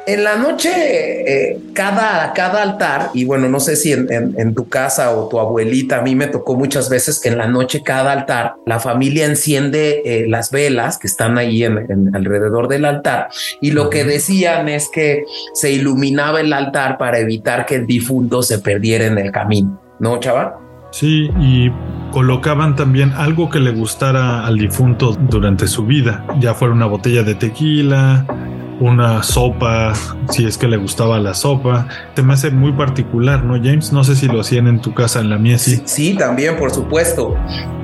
En 0.07 0.23
la 0.23 0.35
noche, 0.35 0.69
eh, 0.69 1.59
cada, 1.73 2.31
cada 2.33 2.61
altar, 2.61 3.09
y 3.15 3.25
bueno, 3.25 3.49
no 3.49 3.59
sé 3.59 3.75
si 3.75 3.91
en, 3.91 4.53
tu 4.53 4.69
casa 4.69 5.15
o 5.15 5.27
tu 5.29 5.39
abuelita, 5.39 5.97
a 5.97 6.01
mí 6.03 6.13
me 6.15 6.27
tocó 6.27 6.55
muchas 6.55 6.89
veces 6.89 7.19
que 7.19 7.29
en 7.29 7.39
la 7.39 7.47
noche 7.47 7.81
cada 7.81 8.11
altar, 8.11 8.53
la 8.67 8.79
familia 8.79 9.25
enciende 9.25 10.03
eh, 10.05 10.27
las 10.27 10.51
velas 10.51 10.99
que 10.99 11.07
están 11.07 11.39
ahí 11.39 11.63
en, 11.63 12.15
alrededor 12.15 12.67
del 12.67 12.85
altar, 12.85 13.29
y 13.61 13.71
lo 13.71 13.89
que 13.89 14.03
decían 14.03 14.69
es 14.69 14.89
que 14.93 15.23
se 15.55 15.71
iluminaba 15.71 16.39
el 16.39 16.53
altar 16.53 16.99
para 16.99 17.17
evitar 17.17 17.65
que 17.65 17.75
el 17.75 17.87
difunto 17.87 18.43
se 18.43 18.59
perdiera 18.59 19.07
en 19.07 19.17
el 19.17 19.31
camino, 19.31 19.81
¿no, 19.99 20.19
chaval? 20.19 20.53
Sí, 20.91 21.31
y 21.39 21.71
colocaban 22.11 22.75
también 22.75 23.11
algo 23.13 23.49
que 23.49 23.59
le 23.59 23.71
gustara 23.71 24.45
al 24.45 24.57
difunto 24.59 25.17
durante 25.19 25.67
su 25.67 25.85
vida, 25.85 26.23
ya 26.39 26.53
fuera 26.53 26.75
una 26.75 26.85
botella 26.85 27.23
de 27.23 27.33
tequila, 27.33 28.25
una 28.79 29.23
sopa, 29.23 29.93
si 30.31 30.45
es 30.45 30.57
que 30.57 30.67
le 30.67 30.77
gustaba 30.77 31.19
la 31.19 31.33
sopa. 31.33 31.87
Te 32.13 32.21
me 32.21 32.33
hace 32.33 32.51
muy 32.51 32.73
particular, 32.73 33.43
¿no, 33.43 33.55
James? 33.55 33.91
No 33.91 34.03
sé 34.03 34.15
si 34.15 34.27
lo 34.27 34.41
hacían 34.41 34.67
en 34.67 34.81
tu 34.81 34.93
casa, 34.93 35.19
en 35.19 35.29
la 35.29 35.37
mía 35.37 35.57
sí. 35.57 35.81
Sí, 35.85 36.15
también, 36.15 36.57
por 36.57 36.71
supuesto. 36.71 37.35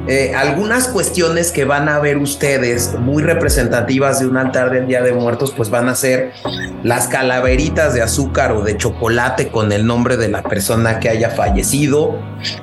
Eh, 0.07 0.33
algunas 0.35 0.87
cuestiones 0.87 1.51
que 1.51 1.63
van 1.63 1.87
a 1.87 1.99
ver 1.99 2.17
ustedes 2.17 2.95
muy 2.99 3.21
representativas 3.21 4.19
de 4.19 4.27
un 4.27 4.35
altar 4.35 4.71
del 4.71 4.87
Día 4.87 5.01
de 5.03 5.13
Muertos, 5.13 5.53
pues 5.55 5.69
van 5.69 5.89
a 5.89 5.95
ser 5.95 6.33
las 6.83 7.07
calaveritas 7.07 7.93
de 7.93 8.01
azúcar 8.01 8.51
o 8.51 8.63
de 8.63 8.77
chocolate 8.77 9.49
con 9.49 9.71
el 9.71 9.85
nombre 9.85 10.17
de 10.17 10.27
la 10.27 10.41
persona 10.41 10.99
que 10.99 11.09
haya 11.09 11.29
fallecido, 11.29 12.17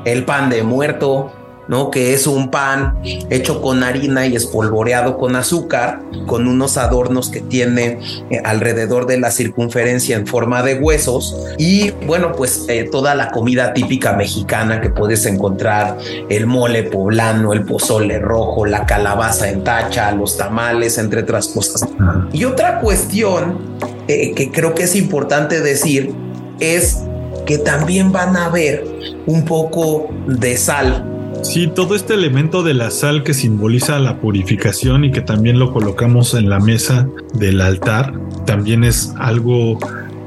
el 0.04 0.24
pan 0.24 0.50
de 0.50 0.64
muerto, 0.64 1.32
¿no? 1.68 1.90
Que 1.90 2.14
es 2.14 2.26
un 2.26 2.50
pan 2.50 2.98
hecho 3.04 3.60
con 3.60 3.84
harina 3.84 4.26
y 4.26 4.34
espolvoreado 4.34 5.18
con 5.18 5.36
azúcar, 5.36 6.00
con 6.26 6.48
unos 6.48 6.76
adornos 6.76 7.28
que 7.28 7.40
tiene 7.40 8.00
eh, 8.30 8.40
alrededor 8.44 9.06
de 9.06 9.18
la 9.18 9.30
circunferencia 9.30 10.16
en 10.16 10.26
forma 10.26 10.62
de 10.62 10.74
huesos. 10.74 11.36
Y 11.58 11.90
bueno, 12.06 12.32
pues 12.32 12.64
eh, 12.68 12.88
toda 12.90 13.14
la 13.14 13.30
comida 13.30 13.74
típica 13.74 14.14
mexicana 14.14 14.80
que 14.80 14.88
puedes 14.90 15.26
encontrar, 15.26 15.98
el 16.28 16.46
mole 16.46 16.84
poblano, 16.84 17.52
el 17.52 17.64
pozole 17.64 18.18
rojo, 18.18 18.66
la 18.66 18.86
calabaza 18.86 19.48
en 19.50 19.62
tacha, 19.62 20.10
los 20.12 20.36
tamales, 20.36 20.98
entre 20.98 21.20
otras 21.20 21.48
cosas. 21.48 21.86
Y 22.32 22.44
otra 22.44 22.80
cuestión 22.80 23.76
eh, 24.08 24.32
que 24.34 24.50
creo 24.50 24.74
que 24.74 24.84
es 24.84 24.96
importante 24.96 25.60
decir 25.60 26.14
es 26.60 26.98
que 27.46 27.58
también 27.58 28.10
van 28.10 28.36
a 28.36 28.48
ver 28.48 28.84
un 29.26 29.44
poco 29.44 30.08
de 30.26 30.56
sal 30.56 31.17
Sí, 31.42 31.68
todo 31.68 31.94
este 31.94 32.14
elemento 32.14 32.62
de 32.62 32.74
la 32.74 32.90
sal 32.90 33.22
que 33.22 33.34
simboliza 33.34 33.98
la 33.98 34.20
purificación 34.20 35.04
y 35.04 35.12
que 35.12 35.20
también 35.20 35.58
lo 35.58 35.72
colocamos 35.72 36.34
en 36.34 36.50
la 36.50 36.58
mesa 36.58 37.08
del 37.34 37.60
altar, 37.60 38.12
también 38.46 38.84
es 38.84 39.12
algo 39.18 39.78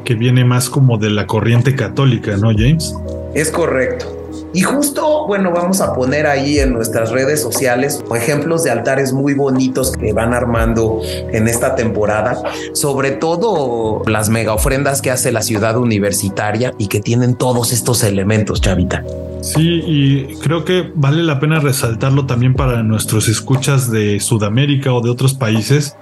que 0.03 0.15
viene 0.15 0.45
más 0.45 0.69
como 0.69 0.97
de 0.97 1.11
la 1.11 1.27
corriente 1.27 1.75
católica, 1.75 2.37
¿no, 2.37 2.51
James? 2.55 2.95
Es 3.33 3.51
correcto. 3.51 4.20
Y 4.53 4.61
justo, 4.61 5.25
bueno, 5.27 5.51
vamos 5.51 5.79
a 5.79 5.93
poner 5.93 6.27
ahí 6.27 6.59
en 6.59 6.73
nuestras 6.73 7.11
redes 7.11 7.41
sociales 7.41 8.03
ejemplos 8.15 8.63
de 8.63 8.71
altares 8.71 9.13
muy 9.13 9.33
bonitos 9.33 9.91
que 9.91 10.11
van 10.13 10.33
armando 10.33 11.01
en 11.31 11.47
esta 11.47 11.75
temporada, 11.75 12.41
sobre 12.73 13.11
todo 13.11 14.01
las 14.05 14.29
mega 14.29 14.53
ofrendas 14.53 15.01
que 15.01 15.09
hace 15.11 15.31
la 15.31 15.41
ciudad 15.41 15.77
universitaria 15.77 16.73
y 16.77 16.87
que 16.87 16.99
tienen 16.99 17.35
todos 17.35 17.71
estos 17.71 18.03
elementos, 18.03 18.61
Chavita. 18.61 19.03
Sí, 19.41 19.81
y 19.87 20.35
creo 20.39 20.65
que 20.65 20.91
vale 20.93 21.23
la 21.23 21.39
pena 21.39 21.59
resaltarlo 21.59 22.27
también 22.27 22.53
para 22.53 22.83
nuestros 22.83 23.27
escuchas 23.27 23.89
de 23.89 24.19
Sudamérica 24.19 24.93
o 24.93 25.01
de 25.01 25.09
otros 25.09 25.33
países, 25.33 25.95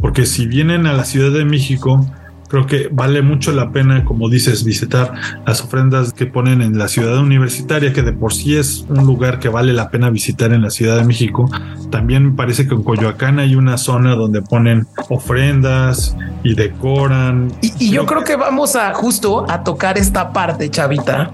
porque 0.00 0.26
si 0.26 0.46
vienen 0.46 0.86
a 0.86 0.92
la 0.92 1.04
Ciudad 1.04 1.30
de 1.30 1.46
México, 1.46 2.04
creo 2.54 2.66
que 2.66 2.88
vale 2.88 3.20
mucho 3.20 3.50
la 3.50 3.72
pena, 3.72 4.04
como 4.04 4.28
dices, 4.28 4.62
visitar 4.62 5.12
las 5.44 5.60
ofrendas 5.60 6.12
que 6.12 6.26
ponen 6.26 6.62
en 6.62 6.78
la 6.78 6.86
ciudad 6.86 7.18
universitaria, 7.18 7.92
que 7.92 8.02
de 8.02 8.12
por 8.12 8.32
sí 8.32 8.56
es 8.56 8.86
un 8.88 9.04
lugar 9.06 9.40
que 9.40 9.48
vale 9.48 9.72
la 9.72 9.90
pena 9.90 10.08
visitar 10.08 10.52
en 10.52 10.62
la 10.62 10.70
Ciudad 10.70 10.96
de 10.96 11.04
México. 11.04 11.50
También 11.90 12.26
me 12.26 12.32
parece 12.36 12.68
que 12.68 12.74
en 12.74 12.84
Coyoacán 12.84 13.40
hay 13.40 13.56
una 13.56 13.76
zona 13.76 14.14
donde 14.14 14.40
ponen 14.40 14.86
ofrendas 15.08 16.16
y 16.44 16.54
decoran. 16.54 17.52
Y, 17.60 17.90
yo 17.90 18.06
creo 18.06 18.22
que 18.22 18.36
vamos 18.36 18.76
a 18.76 18.94
justo 18.94 19.44
a 19.50 19.64
tocar 19.64 19.98
esta 19.98 20.32
parte, 20.32 20.70
Chavita, 20.70 21.32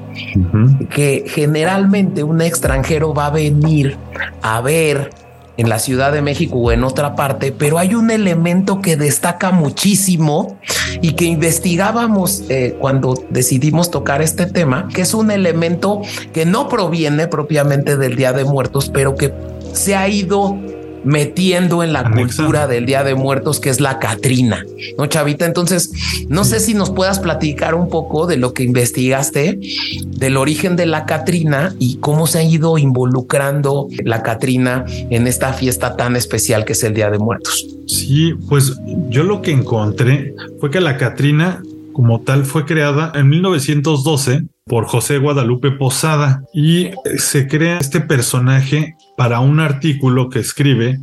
que 0.89 1.25
generalmente 1.27 2.23
un 2.23 2.41
extranjero 2.41 3.13
va 3.13 3.27
a 3.27 3.31
venir 3.31 3.99
a 4.41 4.63
ver 4.63 5.11
en 5.57 5.69
la 5.69 5.79
Ciudad 5.79 6.13
de 6.13 6.23
México 6.23 6.57
o 6.57 6.73
en 6.73 6.85
otra 6.85 7.15
parte, 7.15 7.53
pero 7.53 7.79
hay 7.79 7.95
un 7.95 8.11
elemento 8.11 8.81
que 8.81 8.97
destaca 8.97 9.51
muchísimo 9.51 10.59
y 11.03 11.13
que 11.13 11.27
investigábamos 11.27 12.45
eh, 12.49 12.77
cuando 12.79 13.15
decidimos 13.31 13.91
tocar 13.91 14.23
este 14.23 14.47
tema, 14.47 14.89
que 14.95 15.03
es 15.03 15.15
un 15.15 15.31
elemento 15.31 16.03
que 16.33 16.47
no 16.47 16.69
proviene 16.69 17.27
propiamente 17.29 17.97
del 17.97 18.17
Día 18.17 18.33
de 18.33 18.45
Muertos, 18.45 18.91
pero 18.93 19.17
que 19.17 19.33
se 19.73 19.97
ha 19.97 20.09
ido 20.09 20.57
metiendo 21.05 21.83
en 21.83 21.93
la 21.93 22.11
cultura 22.11 22.67
del 22.67 22.87
Día 22.87 23.05
de 23.05 23.15
Muertos, 23.15 23.61
que 23.61 23.71
es 23.71 23.81
la 23.81 23.99
Catrina, 23.99 24.65
¿no, 24.99 25.07
Chavita? 25.07 25.47
Entonces, 25.47 25.93
no 26.29 26.45
sé 26.45 26.61
si 26.61 26.75
nos 26.75 26.91
puedas 26.91 27.19
platicar 27.19 27.75
un 27.75 27.89
poco 27.89 28.27
de 28.27 28.37
lo 28.37 28.53
que 28.53 28.63
investigaste, 28.63 29.59
del 30.07 30.37
origen 30.37 30.77
de 30.77 30.87
la 30.87 31.07
Catrina 31.07 31.75
y 31.79 31.97
cómo 31.97 32.27
se 32.27 32.39
ha 32.39 32.43
ido 32.43 32.79
involucrando 32.79 33.89
la 34.05 34.23
Catrina 34.23 34.85
en 34.89 35.27
esta 35.27 35.53
fiesta 35.53 35.97
tan 35.97 36.17
especial 36.17 36.65
que 36.65 36.73
es 36.73 36.83
el 36.83 36.95
Día 36.95 37.11
de 37.11 37.19
Muertos. 37.19 37.67
Sí, 37.87 38.35
pues 38.49 38.79
yo 39.09 39.25
lo 39.25 39.43
que 39.43 39.51
encontré 39.51 40.35
fue 40.61 40.71
que 40.71 40.81
la 40.81 40.97
Catrina 40.97 41.63
como 41.93 42.21
tal 42.21 42.45
fue 42.45 42.65
creada 42.65 43.13
en 43.15 43.29
1912 43.29 44.45
por 44.65 44.87
José 44.87 45.19
Guadalupe 45.19 45.73
Posada 45.73 46.45
y 46.55 46.91
se 47.19 47.49
crea 47.49 47.79
este 47.79 48.01
personaje 48.01 48.95
para 49.21 49.41
un 49.41 49.61
artículo 49.61 50.31
que 50.31 50.39
escribe 50.39 50.99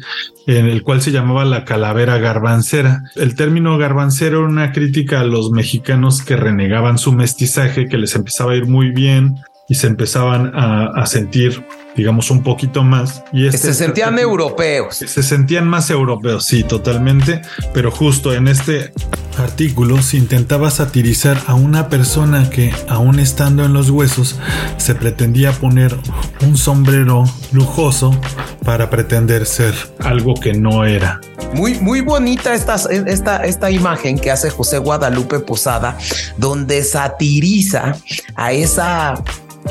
en 0.47 0.65
el 0.65 0.81
cual 0.81 1.03
se 1.03 1.12
llamaba 1.12 1.45
la 1.45 1.65
calavera 1.65 2.17
garbancera. 2.17 3.03
El 3.15 3.36
término 3.36 3.77
garbancero 3.77 4.39
era 4.39 4.47
una 4.47 4.71
crítica 4.71 5.19
a 5.19 5.24
los 5.24 5.51
mexicanos 5.51 6.24
que 6.24 6.36
renegaban 6.36 6.97
su 6.97 7.13
mestizaje, 7.13 7.88
que 7.88 8.00
les 8.00 8.15
empezaba 8.15 8.53
a 8.53 8.55
ir 8.55 8.65
muy 8.65 8.89
bien 8.89 9.36
y 9.69 9.75
se 9.75 9.86
empezaban 9.86 10.51
a, 10.55 11.05
sentir 11.05 11.63
digamos, 11.98 12.30
un 12.30 12.44
poquito 12.44 12.84
más. 12.84 13.24
Y 13.34 13.48
este, 13.48 13.58
se 13.58 13.74
sentían 13.74 14.20
europeos. 14.20 14.96
Se 14.96 15.24
sentían 15.24 15.68
más 15.68 15.89
europeos, 15.89 16.46
sí, 16.46 16.63
totalmente. 16.63 17.42
Pero 17.74 17.92
justo 17.92 18.34
en 18.34 18.48
este 18.48 18.94
artículo 19.38 20.01
se 20.01 20.18
intentaba 20.18 20.70
satirizar 20.70 21.42
a 21.48 21.56
una 21.56 21.89
persona 21.89 22.50
que, 22.50 22.72
aún 22.88 23.20
estando 23.20 23.66
en 23.66 23.74
los 23.74 23.89
huesos, 23.89 24.39
se 24.77 24.94
pretendía 24.96 25.51
poner 25.51 25.98
un 26.42 26.56
sombrero 26.56 27.25
lujoso 27.51 28.18
para 28.63 28.89
pretender 28.89 29.46
ser 29.46 29.74
algo 30.00 30.36
que 30.36 30.54
no 30.54 30.86
era. 30.86 31.20
Muy, 31.54 31.80
muy 31.80 32.01
bonita 32.01 32.54
esta, 32.54 32.75
esta, 32.75 33.38
esta 33.46 33.72
imagen 33.72 34.20
que 34.20 34.30
hace 34.30 34.50
José 34.51 34.77
Guadalupe 34.77 35.39
Posada, 35.39 35.98
donde 36.38 36.84
satiriza 36.84 37.96
a 38.36 38.51
esa 38.51 39.16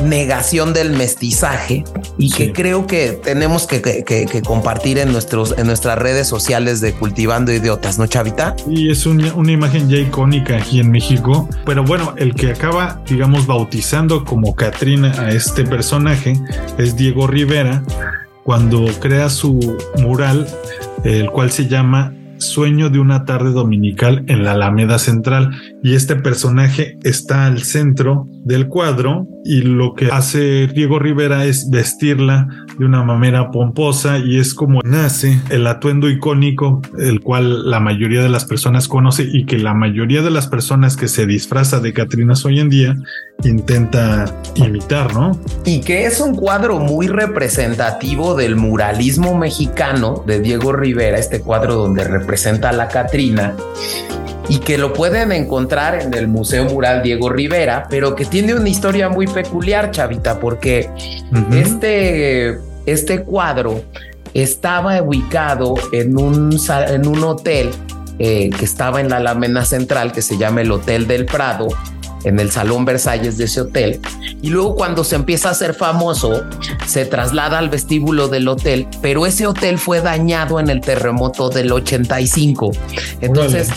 negación 0.03 0.73
del 0.73 0.91
mestizaje 0.91 1.85
y 2.19 2.31
que 2.31 2.53
creo 2.53 2.87
que 2.87 3.13
tenemos 3.13 3.67
que, 3.67 4.43
compartir 4.45 4.99
en, 4.99 5.13
nuestros, 5.13 5.55
en 5.57 5.67
nuestras 5.67 5.99
redes 5.99 6.27
sociales 6.27 6.81
de 6.81 6.93
Cultivando 6.93 7.53
Idiotas, 7.53 7.99
¿no, 7.99 8.07
Chavita? 8.07 8.57
Y 8.69 8.91
es 8.91 9.07
una, 9.07 9.35
una 9.35 9.53
imagen 9.53 9.89
ya 9.89 9.99
icónica 9.99 10.57
aquí 10.57 10.81
en 10.81 10.91
México. 10.91 11.49
Pero 11.65 11.85
bueno, 11.85 12.15
el 12.17 12.35
que 12.35 12.51
acaba, 12.51 13.03
digamos, 13.09 13.47
bautizando 13.47 14.25
como 14.25 14.55
Catrina 14.55 15.13
a 15.19 15.31
este 15.31 15.65
personaje 15.65 16.35
es 16.79 16.97
Diego 16.97 17.27
Rivera 17.27 17.83
cuando 18.45 18.87
crea 19.01 19.29
su 19.29 19.77
mural, 19.99 20.47
el 21.05 21.31
cual 21.31 21.51
se 21.51 21.67
llama 21.67 22.16
Sueño 22.39 22.91
de 22.91 22.99
una 22.99 23.25
tarde 23.25 23.51
dominical 23.51 24.25
en 24.29 24.45
la 24.45 24.53
Alameda 24.53 24.99
Central 24.99 25.51
y 25.83 25.95
este 25.95 26.17
personaje 26.17 26.99
está 27.03 27.47
al 27.47 27.63
centro 27.63 28.29
del 28.45 28.69
cuadro 28.69 29.27
y 29.45 29.63
lo 29.63 29.95
que 29.95 30.07
hace 30.07 30.67
Diego 30.67 30.99
Rivera 30.99 31.45
es 31.45 31.69
vestirla 31.71 32.49
de 32.79 32.85
una 32.85 33.03
manera 33.03 33.51
pomposa 33.51 34.19
y 34.19 34.39
es 34.39 34.55
como 34.55 34.81
nace 34.85 35.41
el 35.51 35.67
atuendo 35.67 36.09
icónico, 36.09 36.83
el 36.99 37.21
cual 37.21 37.71
la 37.71 37.81
mayoría 37.81 38.23
de 38.23 38.29
las 38.29 38.45
personas 38.45 38.89
conoce 38.89 39.27
y 39.31 39.47
que 39.47 39.59
la 39.59 39.75
mayoría 39.75 40.23
de 40.23 40.31
las 40.31 40.47
personas 40.47 40.97
que 40.97 41.09
se 41.09 41.27
disfraza 41.27 41.81
de 41.81 41.93
Catrinas 41.93 42.45
hoy 42.45 42.61
en 42.61 42.69
día 42.69 42.97
intenta 43.45 44.27
imitar, 44.55 45.15
¿no? 45.15 45.39
Y 45.65 45.81
que 45.81 46.07
es 46.07 46.21
un 46.21 46.35
cuadro 46.35 46.79
muy 46.79 47.07
representativo 47.07 48.35
del 48.35 48.57
muralismo 48.57 49.37
mexicano 49.37 50.23
de 50.27 50.41
Diego 50.41 50.73
Rivera, 50.73 51.19
este 51.19 51.41
cuadro 51.41 51.75
donde 51.75 52.05
representa 52.05 52.71
a 52.71 52.73
la 52.73 52.89
Catrina 52.89 53.55
y 54.49 54.59
que 54.59 54.79
lo 54.79 54.93
pueden 54.93 55.33
encontrar 55.33 56.01
en 56.01 56.15
el 56.15 56.29
Museo 56.29 56.65
Mural 56.65 57.03
Diego 57.03 57.29
Rivera, 57.29 57.87
pero 57.89 58.15
que 58.15 58.25
tiene 58.25 58.55
una 58.55 58.69
historia 58.69 59.09
muy 59.09 59.27
peculiar, 59.27 59.91
Chavita, 59.91 60.39
porque 60.39 60.89
este, 61.53 62.59
este 62.87 63.23
cuadro 63.23 63.83
estaba 64.35 65.01
ubicado 65.03 65.75
en 65.93 66.19
un, 66.19 66.59
en 66.89 67.07
un 67.07 67.25
hotel 67.25 67.71
eh, 68.19 68.51
que 68.51 68.65
estaba 68.65 69.01
en 69.01 69.09
la 69.09 69.17
Alameda 69.17 69.65
Central, 69.65 70.13
que 70.13 70.23
se 70.23 70.39
llama 70.39 70.63
el 70.63 70.71
Hotel 70.73 71.07
del 71.07 71.27
Prado, 71.27 71.69
en 72.25 72.41
el 72.41 72.51
Salón 72.51 72.85
Versalles 72.85 73.39
de 73.39 73.45
ese 73.45 73.63
hotel. 73.63 74.01
Y 74.43 74.49
luego 74.51 74.75
cuando 74.75 75.05
se 75.05 75.17
empieza 75.17 75.49
a 75.49 75.53
hacer 75.53 75.75
famoso, 75.75 76.45
se 76.87 77.05
traslada 77.05 77.59
al 77.59 77.69
vestíbulo 77.69 78.29
del 78.29 78.49
hotel, 78.49 78.89
pero 79.01 79.27
ese 79.27 79.47
hotel 79.47 79.79
fue 79.79 80.01
dañado 80.01 80.61
en 80.61 80.71
el 80.71 80.81
terremoto 80.81 81.51
del 81.51 81.73
85. 81.73 82.73
Entonces, 83.21 83.69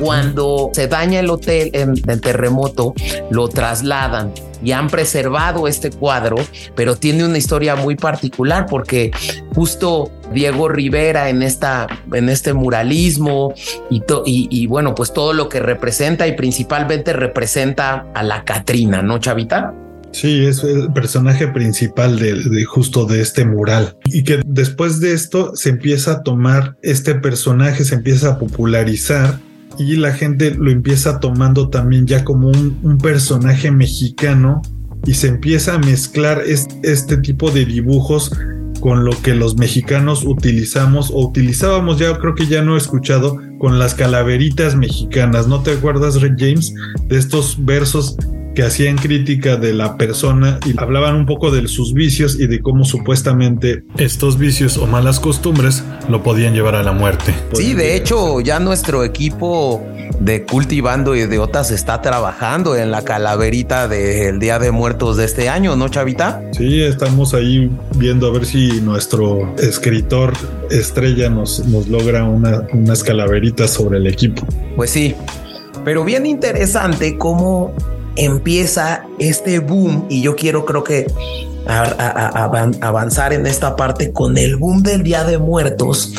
cuando 0.00 0.70
se 0.72 0.88
daña 0.88 1.20
el 1.20 1.30
hotel 1.30 1.70
en 1.72 1.94
el 2.08 2.20
terremoto, 2.20 2.94
lo 3.30 3.48
trasladan 3.48 4.32
y 4.64 4.72
han 4.72 4.88
preservado 4.88 5.68
este 5.68 5.90
cuadro, 5.90 6.36
pero 6.74 6.96
tiene 6.96 7.24
una 7.24 7.38
historia 7.38 7.76
muy 7.76 7.96
particular 7.96 8.66
porque 8.68 9.10
justo 9.54 10.10
Diego 10.32 10.68
Rivera 10.68 11.28
en 11.28 11.42
esta 11.42 11.86
en 12.12 12.28
este 12.28 12.54
muralismo 12.54 13.54
y, 13.90 14.02
y, 14.26 14.66
bueno, 14.66 14.94
pues 14.94 15.12
todo 15.12 15.32
lo 15.32 15.48
que 15.48 15.60
representa 15.60 16.26
y 16.26 16.32
principalmente 16.32 17.12
representa 17.12 18.06
a 18.14 18.22
la 18.22 18.44
Catrina, 18.44 19.02
¿no, 19.02 19.18
Chavita? 19.18 19.74
Sí, 20.14 20.46
es 20.46 20.62
el 20.62 20.92
personaje 20.92 21.48
principal 21.48 22.18
de, 22.20 22.64
justo 22.64 23.04
de 23.04 23.20
este 23.20 23.44
mural. 23.44 23.96
Y 24.04 24.22
que 24.22 24.42
después 24.46 25.00
de 25.00 25.12
esto 25.12 25.56
se 25.56 25.70
empieza 25.70 26.12
a 26.12 26.22
tomar 26.22 26.76
este 26.82 27.16
personaje, 27.16 27.84
se 27.84 27.96
empieza 27.96 28.30
a 28.30 28.38
popularizar 28.38 29.40
y 29.78 29.96
la 29.96 30.12
gente 30.12 30.54
lo 30.54 30.70
empieza 30.70 31.20
tomando 31.20 31.68
también 31.68 32.06
ya 32.06 32.24
como 32.24 32.48
un, 32.48 32.98
personaje 33.02 33.70
mexicano 33.70 34.62
y 35.06 35.14
se 35.14 35.28
empieza 35.28 35.74
a 35.74 35.78
mezclar 35.78 36.42
este, 36.46 37.16
tipo 37.18 37.50
de 37.50 37.64
dibujos 37.64 38.30
con 38.80 39.04
lo 39.04 39.10
que 39.22 39.34
los 39.34 39.56
mexicanos 39.56 40.24
utilizamos 40.24 41.10
o 41.10 41.26
utilizábamos. 41.26 41.98
Ya 41.98 42.16
creo 42.18 42.34
que 42.34 42.46
ya 42.46 42.62
no 42.62 42.74
he 42.74 42.78
escuchado 42.78 43.38
con 43.58 43.78
las 43.78 43.94
calaveritas 43.94 44.76
mexicanas. 44.76 45.46
No 45.46 45.62
te 45.62 45.72
acuerdas 45.72 46.20
Red 46.20 46.36
James 46.38 46.74
de 47.08 47.18
estos 47.18 47.62
versos 47.64 48.16
que 48.54 48.62
hacían 48.62 48.96
crítica 48.96 49.56
de 49.56 49.72
la 49.72 49.96
persona 49.96 50.58
y 50.64 50.74
hablaban 50.78 51.16
un 51.16 51.26
poco 51.26 51.50
de 51.50 51.66
sus 51.68 51.92
vicios 51.92 52.38
y 52.38 52.46
de 52.46 52.60
cómo 52.60 52.84
supuestamente 52.84 53.84
estos 53.98 54.38
vicios 54.38 54.76
o 54.76 54.86
malas 54.86 55.20
costumbres 55.20 55.82
lo 56.08 56.22
podían 56.22 56.54
llevar 56.54 56.74
a 56.74 56.82
la 56.82 56.92
muerte. 56.92 57.34
Sí, 57.52 57.74
de 57.74 57.96
hecho 57.96 58.40
ya 58.40 58.60
nuestro 58.60 59.04
equipo 59.04 59.84
de 60.20 60.44
Cultivando 60.44 61.14
Idiotas 61.16 61.70
está 61.70 62.00
trabajando 62.00 62.76
en 62.76 62.90
la 62.90 63.02
calaverita 63.02 63.88
del 63.88 64.38
Día 64.38 64.58
de 64.58 64.70
Muertos 64.70 65.16
de 65.16 65.24
este 65.24 65.48
año, 65.48 65.76
¿no, 65.76 65.88
Chavita? 65.88 66.42
Sí, 66.52 66.82
estamos 66.82 67.34
ahí 67.34 67.70
viendo 67.96 68.28
a 68.28 68.30
ver 68.30 68.46
si 68.46 68.80
nuestro 68.80 69.54
escritor 69.58 70.32
estrella 70.70 71.28
nos, 71.30 71.66
nos 71.66 71.88
logra 71.88 72.24
unas 72.24 73.02
calaveritas 73.02 73.70
sobre 73.72 73.98
el 73.98 74.06
equipo. 74.06 74.46
Pues 74.76 74.90
sí, 74.90 75.14
pero 75.84 76.04
bien 76.04 76.26
interesante 76.26 77.18
cómo 77.18 77.74
empieza 78.16 79.06
este 79.18 79.58
boom 79.58 80.06
y 80.08 80.22
yo 80.22 80.36
quiero 80.36 80.64
creo 80.64 80.84
que 80.84 81.06
avanzar 82.80 83.32
en 83.32 83.46
esta 83.46 83.74
parte 83.76 84.12
con 84.12 84.36
el 84.36 84.56
boom 84.56 84.82
del 84.82 85.02
Día 85.02 85.24
de 85.24 85.38
Muertos, 85.38 86.12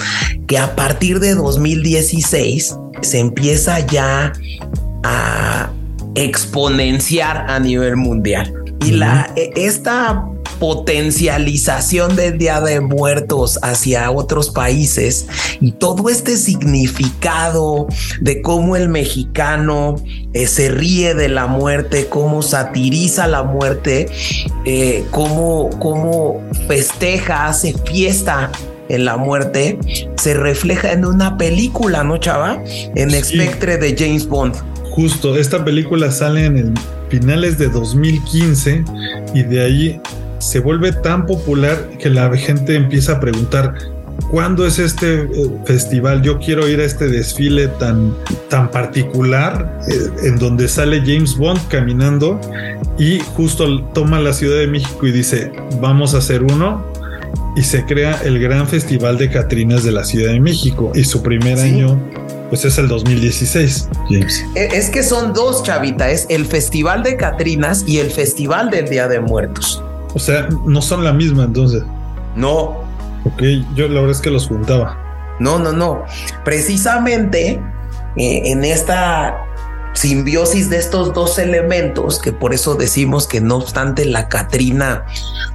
que 0.48 0.58
a 0.58 0.76
partir 0.76 1.20
de 1.20 1.36
2016 1.36 2.76
se 3.02 3.20
empieza 3.20 3.80
ya 3.80 4.34
a 5.04 5.70
exponenciar 6.16 7.46
a 7.50 7.60
nivel 7.60 7.96
mundial. 7.96 8.52
Y 8.86 8.92
la, 8.92 9.32
e, 9.36 9.52
esta 9.56 10.26
potencialización 10.60 12.16
del 12.16 12.38
Día 12.38 12.62
de 12.62 12.80
Muertos 12.80 13.60
hacia 13.62 14.12
otros 14.12 14.50
países 14.50 15.28
y 15.60 15.72
todo 15.72 16.10
este 16.10 16.38
significado 16.38 17.88
de 18.22 18.42
cómo 18.42 18.76
el 18.76 18.90
mexicano 18.90 19.96
eh, 20.34 20.48
se 20.48 20.70
ríe 20.70 21.16
de 21.16 21.30
la 21.30 21.48
muerte, 21.48 22.08
cómo 22.08 22.42
satiriza 22.42 23.28
la 23.28 23.44
muerte, 23.44 24.08
eh, 24.66 25.06
cómo, 25.12 25.70
cómo 25.80 26.42
festeja, 26.68 27.48
hace 27.48 27.74
fiesta 27.86 28.52
en 28.90 29.06
la 29.06 29.18
muerte, 29.18 29.80
se 30.18 30.34
refleja 30.34 30.92
en 30.92 31.06
una 31.06 31.38
película, 31.38 32.04
¿no, 32.04 32.18
chava? 32.18 32.62
En 32.96 33.12
Spectre 33.12 33.78
de 33.78 33.96
James 33.98 34.28
Bond. 34.28 34.56
Justo, 34.92 35.36
esta 35.36 35.66
película 35.66 36.12
sale 36.12 36.46
en 36.46 36.58
el 36.58 36.74
finales 37.10 37.58
de 37.58 37.68
2015 37.70 38.84
y 39.34 39.44
de 39.44 39.62
ahí 39.62 40.02
se 40.40 40.60
vuelve 40.60 40.92
tan 40.92 41.26
popular 41.26 41.90
que 42.00 42.10
la 42.10 42.36
gente 42.36 42.76
empieza 42.76 43.14
a 43.14 43.20
preguntar, 43.20 43.76
¿cuándo 44.32 44.66
es 44.66 44.80
este 44.80 45.24
eh, 45.24 45.28
festival? 45.66 46.22
Yo 46.22 46.40
quiero 46.40 46.68
ir 46.68 46.80
a 46.80 46.84
este 46.84 47.08
desfile 47.08 47.68
tan, 47.68 48.14
tan 48.50 48.70
particular 48.70 49.80
eh, 49.88 50.28
en 50.28 50.38
donde 50.38 50.68
sale 50.68 51.02
James 51.06 51.36
Bond 51.38 51.60
caminando 51.68 52.40
y 52.98 53.20
justo 53.20 53.82
toma 53.94 54.20
la 54.20 54.34
Ciudad 54.34 54.60
de 54.60 54.68
México 54.68 55.06
y 55.06 55.12
dice, 55.12 55.52
vamos 55.80 56.14
a 56.14 56.20
hacer 56.20 56.44
uno. 56.44 56.94
Y 57.58 57.64
se 57.64 57.86
crea 57.86 58.20
el 58.26 58.38
gran 58.40 58.68
festival 58.68 59.18
de 59.18 59.30
Catrinas 59.30 59.84
de 59.84 59.94
la 59.94 60.04
Ciudad 60.04 60.34
de 60.34 60.42
México. 60.42 60.92
Y 60.94 61.06
su 61.06 61.24
primer 61.24 61.58
año 61.58 61.98
pues 62.50 62.66
es 62.66 62.78
el 62.78 62.88
2016, 62.88 63.90
James. 64.10 64.46
E, 64.56 64.70
es 64.74 64.90
que 64.90 65.04
son 65.04 65.34
dos, 65.34 65.64
chavita, 65.64 66.10
es 66.12 66.26
el 66.30 66.46
Festival 66.46 67.04
de 67.04 67.18
Catrinas 67.18 67.84
y 67.88 68.00
el 68.00 68.12
Festival 68.12 68.70
del 68.70 68.88
Día 68.90 69.08
de 69.08 69.20
Muertos. 69.20 69.82
O 70.16 70.20
sea, 70.20 70.48
no 70.66 70.82
son 70.82 71.04
la 71.04 71.14
misma 71.14 71.44
entonces. 71.44 71.84
No. 72.36 72.84
Ok, 73.26 73.44
yo 73.76 73.88
la 73.88 73.96
verdad 73.96 74.12
es 74.12 74.22
que 74.22 74.32
los 74.32 74.48
juntaba. 74.48 74.98
No, 75.40 75.60
no, 75.60 75.74
no. 75.74 76.04
Precisamente 76.44 77.62
eh, 78.16 78.42
en 78.46 78.64
esta 78.64 79.46
simbiosis 79.96 80.70
de 80.70 80.78
estos 80.78 81.14
dos 81.14 81.40
elementos, 81.40 82.20
que 82.20 82.32
por 82.32 82.54
eso 82.54 82.76
decimos 82.76 83.28
que 83.28 83.42
no 83.42 83.58
obstante 83.58 84.06
la 84.06 84.28
Catrina 84.28 85.06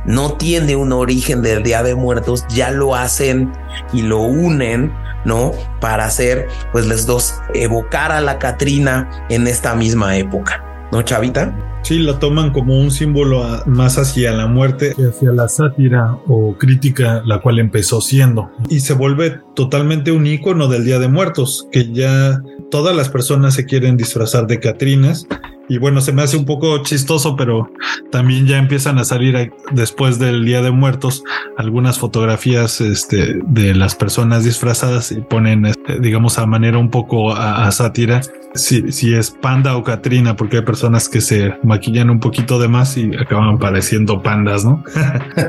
no 0.05 0.33
tiene 0.35 0.77
un 0.77 0.93
origen 0.93 1.43
del 1.43 1.63
Día 1.63 1.83
de 1.83 1.95
Muertos, 1.95 2.45
ya 2.49 2.71
lo 2.71 2.95
hacen 2.95 3.53
y 3.93 4.03
lo 4.03 4.21
unen, 4.21 4.93
¿no? 5.25 5.53
Para 5.81 6.07
hacer, 6.07 6.49
pues 6.73 6.87
les 6.87 7.07
dos, 7.07 7.35
evocar 7.55 8.13
a 8.13 8.21
la 8.21 8.39
Catrina 8.39 9.27
en 9.29 9.47
esta 9.47 9.75
misma 9.75 10.17
época, 10.17 10.65
¿no, 10.93 11.03
Chavita? 11.03 11.81
Sí, 11.83 11.99
la 11.99 12.19
toman 12.19 12.53
como 12.53 12.79
un 12.79 12.91
símbolo 12.91 13.45
más 13.67 13.97
hacia 13.99 14.33
la 14.33 14.47
muerte 14.47 14.95
hacia 15.09 15.33
la 15.33 15.49
sátira 15.49 16.19
o 16.27 16.55
crítica, 16.59 17.23
la 17.25 17.41
cual 17.41 17.59
empezó 17.59 18.01
siendo. 18.01 18.51
Y 18.69 18.81
se 18.81 18.95
vuelve 18.95 19.41
totalmente 19.55 20.13
un 20.13 20.27
icono 20.27 20.69
del 20.69 20.85
Día 20.85 20.99
de 20.99 21.09
Muertos, 21.09 21.67
que 21.73 21.91
ya 21.93 22.43
todas 22.71 22.95
las 22.95 23.09
personas 23.09 23.55
se 23.55 23.65
quieren 23.65 23.97
disfrazar 23.97 24.47
de 24.47 24.61
Catrinas 24.61 25.27
y 25.71 25.79
bueno, 25.79 26.01
se 26.01 26.13
me 26.13 26.23
hace 26.23 26.37
un 26.37 26.47
poco 26.47 26.83
chistoso, 26.83 27.37
pero 27.37 27.71
también 28.11 28.45
ya 28.45 28.59
empiezan 28.59 28.99
a 28.99 29.05
salir 29.05 29.53
después 29.71 30.19
del 30.19 30.45
Día 30.45 30.63
de 30.63 30.73
Muertos 30.73 31.23
algunas 31.57 31.97
fotografías 31.97 32.81
este, 32.81 33.39
de 33.45 33.73
las 33.77 33.95
personas 33.95 34.43
disfrazadas 34.43 35.13
y 35.13 35.21
ponen, 35.21 35.67
este, 35.67 36.01
digamos, 36.01 36.41
a 36.41 36.47
manera 36.47 36.77
un 36.77 36.91
poco 36.91 37.33
a, 37.33 37.71
sátira 37.71 38.21
si, 38.53 38.91
si, 38.91 39.15
es 39.15 39.31
panda 39.31 39.77
o 39.77 39.85
Catrina, 39.85 40.35
porque 40.35 40.57
hay 40.57 40.65
personas 40.65 41.09
que 41.09 41.21
se 41.21 41.55
maquillan 41.63 42.11
un 42.11 42.19
poquito 42.19 42.59
de 42.59 42.67
más 42.67 42.97
y 42.97 43.15
acaban 43.15 43.61
pareciendo 43.61 44.25
pandas, 44.25 44.65
¿no? 44.65 44.83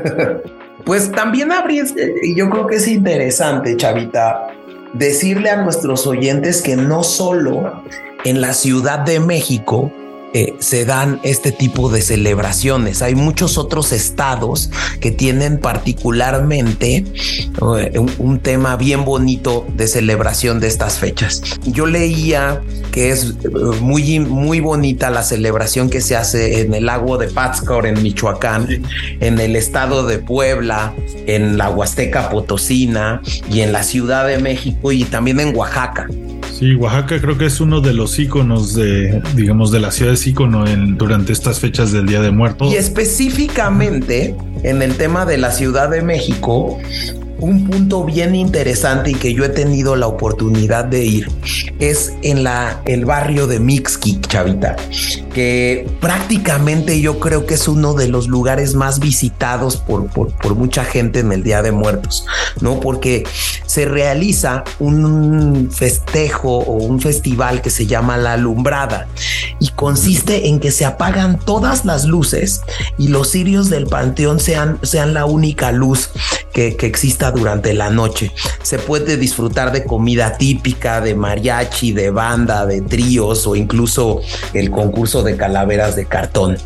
pues 0.84 1.10
también 1.10 1.50
habría, 1.50 1.82
yo 2.36 2.48
creo 2.48 2.68
que 2.68 2.76
es 2.76 2.86
interesante, 2.86 3.76
Chavita, 3.76 4.52
decirle 4.92 5.50
a 5.50 5.64
nuestros 5.64 6.06
oyentes 6.06 6.62
que 6.62 6.76
no 6.76 7.02
solo 7.02 7.82
en 8.24 8.40
la 8.40 8.52
Ciudad 8.52 9.00
de 9.00 9.18
México 9.18 9.90
eh, 10.34 10.54
se 10.60 10.86
dan 10.86 11.20
este 11.24 11.52
tipo 11.52 11.90
de 11.90 12.00
celebraciones. 12.00 13.02
Hay 13.02 13.14
muchos 13.14 13.58
otros 13.58 13.92
estados 13.92 14.70
que 15.00 15.10
tienen 15.10 15.58
particularmente 15.58 17.04
eh, 17.78 17.98
un, 18.18 18.40
tema 18.40 18.76
bien 18.76 19.04
bonito 19.04 19.66
de 19.76 19.86
celebración 19.86 20.58
de 20.58 20.68
estas 20.68 20.98
fechas. 20.98 21.42
Yo 21.66 21.86
leía 21.86 22.62
que 22.92 23.10
es 23.10 23.34
eh, 23.44 23.48
muy, 23.80 24.20
muy 24.20 24.60
bonita 24.60 25.10
la 25.10 25.22
celebración 25.22 25.90
que 25.90 26.00
se 26.00 26.16
hace 26.16 26.62
en 26.62 26.72
el 26.72 26.86
lago 26.86 27.18
de 27.18 27.28
Pátzcuaro 27.28 27.86
en 27.86 28.02
Michoacán, 28.02 28.82
en 29.20 29.38
el 29.38 29.54
estado 29.54 30.06
de 30.06 30.18
Puebla, 30.18 30.94
en 31.26 31.58
la 31.58 31.68
Huasteca 31.68 32.30
Potosina 32.30 33.20
y 33.50 33.60
en 33.60 33.72
la 33.72 33.82
Ciudad 33.82 34.26
de 34.26 34.38
México 34.38 34.92
y 34.92 35.04
también 35.04 35.40
en 35.40 35.54
Oaxaca. 35.54 36.06
Sí, 36.62 36.76
Oaxaca 36.76 37.20
creo 37.20 37.36
que 37.36 37.46
es 37.46 37.60
uno 37.60 37.80
de 37.80 37.92
los 37.92 38.20
íconos 38.20 38.72
de, 38.76 39.20
digamos, 39.34 39.72
de 39.72 39.80
las 39.80 39.96
ciudades 39.96 40.24
ícono 40.28 40.64
en, 40.64 40.96
durante 40.96 41.32
estas 41.32 41.58
fechas 41.58 41.90
del 41.90 42.06
Día 42.06 42.22
de 42.22 42.30
Muertos. 42.30 42.72
Y 42.72 42.76
específicamente 42.76 44.36
en 44.62 44.80
el 44.80 44.94
tema 44.94 45.26
de 45.26 45.38
la 45.38 45.50
Ciudad 45.50 45.90
de 45.90 46.02
México, 46.02 46.78
un 47.42 47.66
punto 47.68 48.04
bien 48.04 48.36
interesante 48.36 49.10
y 49.10 49.14
que 49.14 49.34
yo 49.34 49.44
he 49.44 49.48
tenido 49.48 49.96
la 49.96 50.06
oportunidad 50.06 50.84
de 50.84 51.04
ir 51.04 51.28
es 51.80 52.12
en 52.22 52.44
la, 52.44 52.80
el 52.84 53.04
barrio 53.04 53.48
de 53.48 53.58
Mixquic, 53.58 54.28
Chavita, 54.28 54.76
que 55.34 55.90
prácticamente 56.00 57.00
yo 57.00 57.18
creo 57.18 57.44
que 57.44 57.54
es 57.54 57.66
uno 57.66 57.94
de 57.94 58.06
los 58.06 58.28
lugares 58.28 58.74
más 58.74 59.00
visitados 59.00 59.76
por, 59.76 60.06
por, 60.06 60.32
por 60.36 60.54
mucha 60.54 60.84
gente 60.84 61.18
en 61.18 61.32
el 61.32 61.42
Día 61.42 61.62
de 61.62 61.72
Muertos, 61.72 62.24
¿no? 62.60 62.78
Porque 62.78 63.24
se 63.66 63.86
realiza 63.86 64.62
un 64.78 65.68
festejo 65.72 66.58
o 66.58 66.74
un 66.74 67.00
festival 67.00 67.60
que 67.60 67.70
se 67.70 67.86
llama 67.86 68.18
La 68.18 68.34
Alumbrada 68.34 69.08
y 69.58 69.70
consiste 69.70 70.46
en 70.46 70.60
que 70.60 70.70
se 70.70 70.84
apagan 70.84 71.40
todas 71.40 71.84
las 71.84 72.04
luces 72.04 72.62
y 72.98 73.08
los 73.08 73.30
cirios 73.30 73.68
del 73.68 73.86
panteón 73.86 74.38
sean, 74.38 74.78
sean 74.82 75.12
la 75.12 75.24
única 75.24 75.72
luz 75.72 76.10
que, 76.52 76.76
que 76.76 76.86
exista 76.86 77.31
durante 77.32 77.74
la 77.74 77.90
noche. 77.90 78.32
Se 78.62 78.78
puede 78.78 79.16
disfrutar 79.16 79.72
de 79.72 79.84
comida 79.84 80.36
típica, 80.36 81.00
de 81.00 81.14
mariachi, 81.14 81.92
de 81.92 82.10
banda, 82.10 82.66
de 82.66 82.80
tríos 82.82 83.46
o 83.46 83.56
incluso 83.56 84.20
el 84.54 84.70
concurso 84.70 85.22
de 85.22 85.36
calaveras 85.36 85.96
de 85.96 86.06
cartón. 86.06 86.56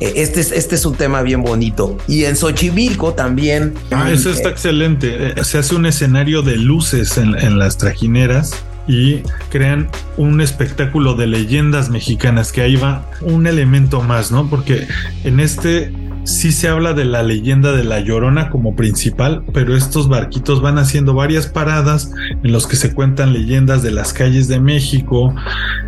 Eh, 0.00 0.12
este 0.16 0.40
es, 0.40 0.52
este 0.52 0.74
es 0.74 0.84
un 0.84 0.94
tema 0.94 1.22
bien 1.22 1.42
bonito. 1.42 1.98
Y 2.06 2.24
en 2.24 2.36
Xochimilco 2.36 3.14
también. 3.14 3.74
Ah, 3.90 4.10
eso 4.10 4.30
está 4.30 4.48
eh, 4.48 4.52
excelente. 4.52 5.28
Eh, 5.28 5.44
se 5.44 5.58
hace 5.58 5.74
un 5.74 5.86
escenario 5.86 6.42
de 6.42 6.56
luces 6.56 7.18
en, 7.18 7.38
en 7.38 7.58
las 7.58 7.78
trajineras 7.78 8.64
y 8.86 9.22
crean 9.50 9.88
un 10.16 10.40
espectáculo 10.40 11.14
de 11.14 11.26
leyendas 11.26 11.88
mexicanas 11.88 12.52
que 12.52 12.62
ahí 12.62 12.76
va 12.76 13.08
un 13.20 13.46
elemento 13.46 14.02
más, 14.02 14.32
¿no? 14.32 14.48
Porque 14.48 14.86
en 15.24 15.40
este 15.40 15.92
sí 16.24 16.52
se 16.52 16.68
habla 16.68 16.92
de 16.94 17.04
la 17.04 17.22
leyenda 17.22 17.72
de 17.72 17.84
la 17.84 18.00
Llorona 18.00 18.50
como 18.50 18.76
principal, 18.76 19.42
pero 19.52 19.76
estos 19.76 20.08
barquitos 20.08 20.60
van 20.60 20.78
haciendo 20.78 21.14
varias 21.14 21.46
paradas 21.46 22.12
en 22.42 22.52
los 22.52 22.66
que 22.66 22.76
se 22.76 22.94
cuentan 22.94 23.32
leyendas 23.32 23.82
de 23.82 23.90
las 23.90 24.12
calles 24.12 24.48
de 24.48 24.60
México 24.60 25.34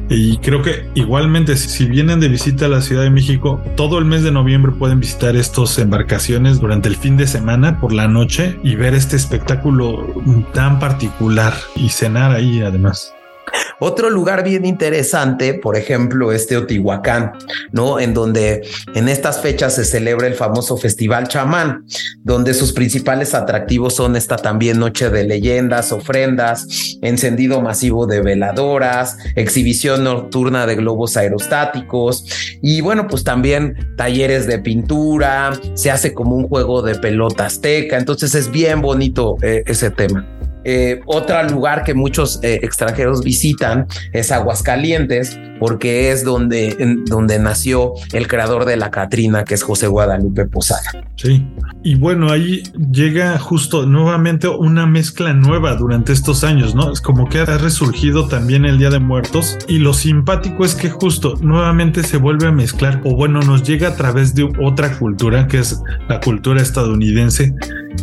y 0.09 0.37
creo 0.39 0.63
que 0.63 0.89
igualmente 0.95 1.57
si 1.57 1.87
vienen 1.87 2.21
de 2.21 2.29
visita 2.29 2.67
a 2.67 2.69
la 2.69 2.83
Ciudad 2.83 3.03
de 3.03 3.11
México, 3.11 3.61
todo 3.77 3.99
el 3.99 4.05
mes 4.05 4.23
de 4.23 4.33
noviembre 4.33 4.73
pueden 4.73 5.01
visitar 5.01 5.35
estas 5.37 5.79
embarcaciones 5.79 6.61
durante 6.61 6.89
el 6.89 6.97
fin 6.97 7.17
de 7.17 7.27
semana 7.27 7.81
por 7.81 7.93
la 7.93 8.09
noche 8.09 8.59
y 8.63 8.77
ver 8.77 8.95
este 8.95 9.17
espectáculo 9.17 10.07
tan 10.53 10.79
particular 10.79 11.55
y 11.77 11.89
cenar 11.89 12.33
ahí 12.33 12.61
además. 12.61 13.14
Otro 13.81 14.11
lugar 14.11 14.45
bien 14.45 14.65
interesante, 14.65 15.55
por 15.55 15.77
ejemplo, 15.77 16.33
es 16.33 16.47
Teotihuacán, 16.47 17.33
¿no? 17.73 18.01
En 18.01 18.15
donde 18.15 18.67
en 18.95 19.09
estas 19.09 19.41
fechas 19.41 19.75
se 19.75 19.85
celebra 19.85 20.27
el 20.27 20.35
famoso 20.35 20.77
Festival 20.77 21.29
Chamán, 21.29 21.85
donde 22.23 22.55
sus 22.55 22.73
principales 22.73 23.35
atractivos 23.35 23.95
son 23.95 24.17
esta 24.17 24.37
también 24.37 24.79
noche 24.79 25.11
de 25.11 25.25
leyendas, 25.25 25.93
ofrendas, 25.93 26.97
encendido 27.03 27.61
masivo 27.61 28.07
de 28.07 28.21
veladoras, 28.21 29.19
exhibición 29.37 30.05
nocturna 30.05 30.67
de 30.67 30.77
globos 30.77 31.17
aerostáticos 31.17 32.25
y 32.63 32.81
bueno, 32.81 33.07
pues 33.09 33.25
también 33.25 33.95
talleres 33.97 34.47
de 34.47 34.59
pintura, 34.59 35.53
se 35.75 35.91
hace 35.91 36.15
como 36.15 36.37
un 36.37 36.49
juego 36.49 36.83
de 36.83 36.95
pelota 36.95 37.47
azteca, 37.47 37.99
entonces 37.99 38.35
es 38.35 38.51
bien 38.51 38.81
bonito 38.81 39.37
eh, 39.43 39.63
ese 39.67 39.91
tema. 39.91 40.27
Eh, 40.65 41.01
otro 41.07 41.43
lugar 41.45 41.85
que 41.85 41.95
muchos 41.95 42.41
eh, 42.43 42.61
extranjeros 42.63 43.23
visitan 43.23 43.87
es 44.13 44.33
Aguascalientes, 44.33 45.39
porque 45.59 46.11
es 46.11 46.25
donde, 46.25 46.77
donde 47.07 47.39
nació 47.39 47.93
el 48.13 48.27
creador 48.27 48.65
de 48.65 48.77
la 48.77 48.91
Catrina, 48.91 49.45
que 49.45 49.55
es 49.55 49.63
José 49.63 49.87
Guadalupe 49.87 50.47
Posada. 50.47 50.83
Sí, 51.17 51.47
y 51.83 51.95
bueno, 51.95 52.31
ahí 52.31 52.63
llega 52.91 53.39
justo 53.39 53.87
nuevamente 53.87 54.49
una 54.49 54.87
mezcla 54.87 55.33
nueva 55.33 55.75
durante 55.77 56.13
estos 56.13 56.45
años, 56.45 56.75
¿no? 56.75 56.93
Es 56.93 57.01
como 57.01 57.29
que 57.29 57.39
ha 57.39 57.45
resurgido 57.45 58.27
también 58.29 58.65
el 58.65 58.79
Día 58.79 58.91
de 58.91 58.99
Muertos 58.99 59.57
y 59.69 59.79
lo 59.79 59.95
simpático 59.95 60.65
es 60.65 60.75
que 60.75 60.91
justo 60.91 61.35
nuevamente 61.41 62.03
se 62.03 62.17
vuelve 62.17 62.49
a 62.49 62.53
mezclar, 62.53 63.01
o 63.05 63.15
bueno, 63.15 63.41
nos 63.41 63.63
llega 63.63 63.89
a 63.89 63.97
través 63.97 64.35
de 64.35 64.51
otra 64.63 64.99
cultura, 64.99 65.47
que 65.47 65.59
es 65.61 65.81
la 66.09 66.21
cultura 66.21 66.61
estadounidense, 66.61 67.55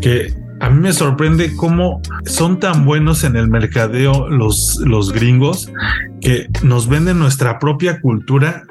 que 0.02 0.34
a 0.62 0.70
mí 0.70 0.80
me 0.80 0.94
sorprende 0.94 1.56
cómo 1.56 2.02
son 2.26 2.60
tan 2.60 2.86
buenos 2.86 3.24
en 3.24 3.36
el 3.36 3.50
mercadeo 3.50 4.30
los, 4.30 4.80
los 4.86 5.12
gringos 5.12 5.72
que 6.22 6.48
nos 6.62 6.88
venden 6.88 7.18
nuestra 7.18 7.58
propia 7.58 8.00
cultura 8.00 8.64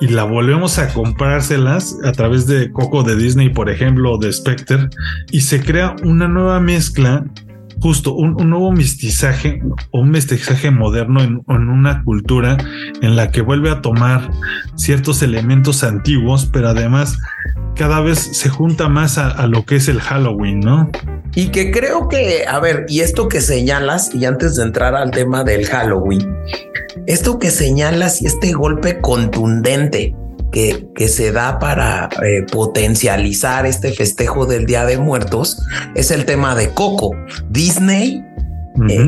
y 0.00 0.08
la 0.08 0.24
volvemos 0.24 0.78
a 0.78 0.92
comprárselas 0.92 1.96
a 2.04 2.12
través 2.12 2.46
de 2.46 2.70
Coco 2.72 3.02
de 3.02 3.16
Disney, 3.16 3.50
por 3.50 3.68
ejemplo, 3.68 4.12
o 4.12 4.18
de 4.18 4.32
Spectre, 4.32 4.88
y 5.30 5.40
se 5.40 5.60
crea 5.60 5.96
una 6.02 6.28
nueva 6.28 6.60
mezcla 6.60 7.24
justo 7.80 8.14
un, 8.14 8.34
nuevo 8.48 8.72
mestizaje 8.72 9.60
o 9.90 10.00
un 10.00 10.10
mestizaje 10.10 10.70
moderno 10.70 11.20
en, 11.22 11.42
una 11.46 12.02
cultura 12.02 12.56
en 13.02 13.16
la 13.16 13.30
que 13.30 13.40
vuelve 13.40 13.70
a 13.70 13.82
tomar 13.82 14.30
ciertos 14.76 15.22
elementos 15.22 15.84
antiguos, 15.84 16.48
pero 16.52 16.68
además 16.68 17.18
cada 17.76 18.00
vez 18.00 18.18
se 18.18 18.48
junta 18.48 18.88
más 18.88 19.18
a, 19.18 19.46
lo 19.46 19.64
que 19.64 19.76
es 19.76 19.88
el 19.88 20.00
Halloween, 20.00 20.60
¿no? 20.60 20.90
Y 21.38 21.50
que 21.50 21.70
creo 21.70 22.08
que, 22.08 22.46
a 22.48 22.58
ver, 22.58 22.84
y 22.88 22.98
esto 22.98 23.28
que 23.28 23.40
señalas, 23.40 24.12
y 24.12 24.24
antes 24.24 24.56
de 24.56 24.64
entrar 24.64 24.96
al 24.96 25.12
tema 25.12 25.44
del 25.44 25.66
Halloween, 25.66 26.36
esto 27.06 27.38
que 27.38 27.52
señalas 27.52 28.20
y 28.20 28.26
este 28.26 28.50
golpe 28.54 29.00
contundente 29.00 30.16
que, 30.50 30.88
que 30.96 31.06
se 31.06 31.30
da 31.30 31.60
para 31.60 32.08
eh, 32.26 32.44
potencializar 32.50 33.66
este 33.66 33.92
festejo 33.92 34.46
del 34.46 34.66
Día 34.66 34.84
de 34.84 34.98
Muertos 34.98 35.62
es 35.94 36.10
el 36.10 36.24
tema 36.24 36.56
de 36.56 36.70
Coco. 36.70 37.12
Disney 37.48 38.20
eh, 38.90 39.06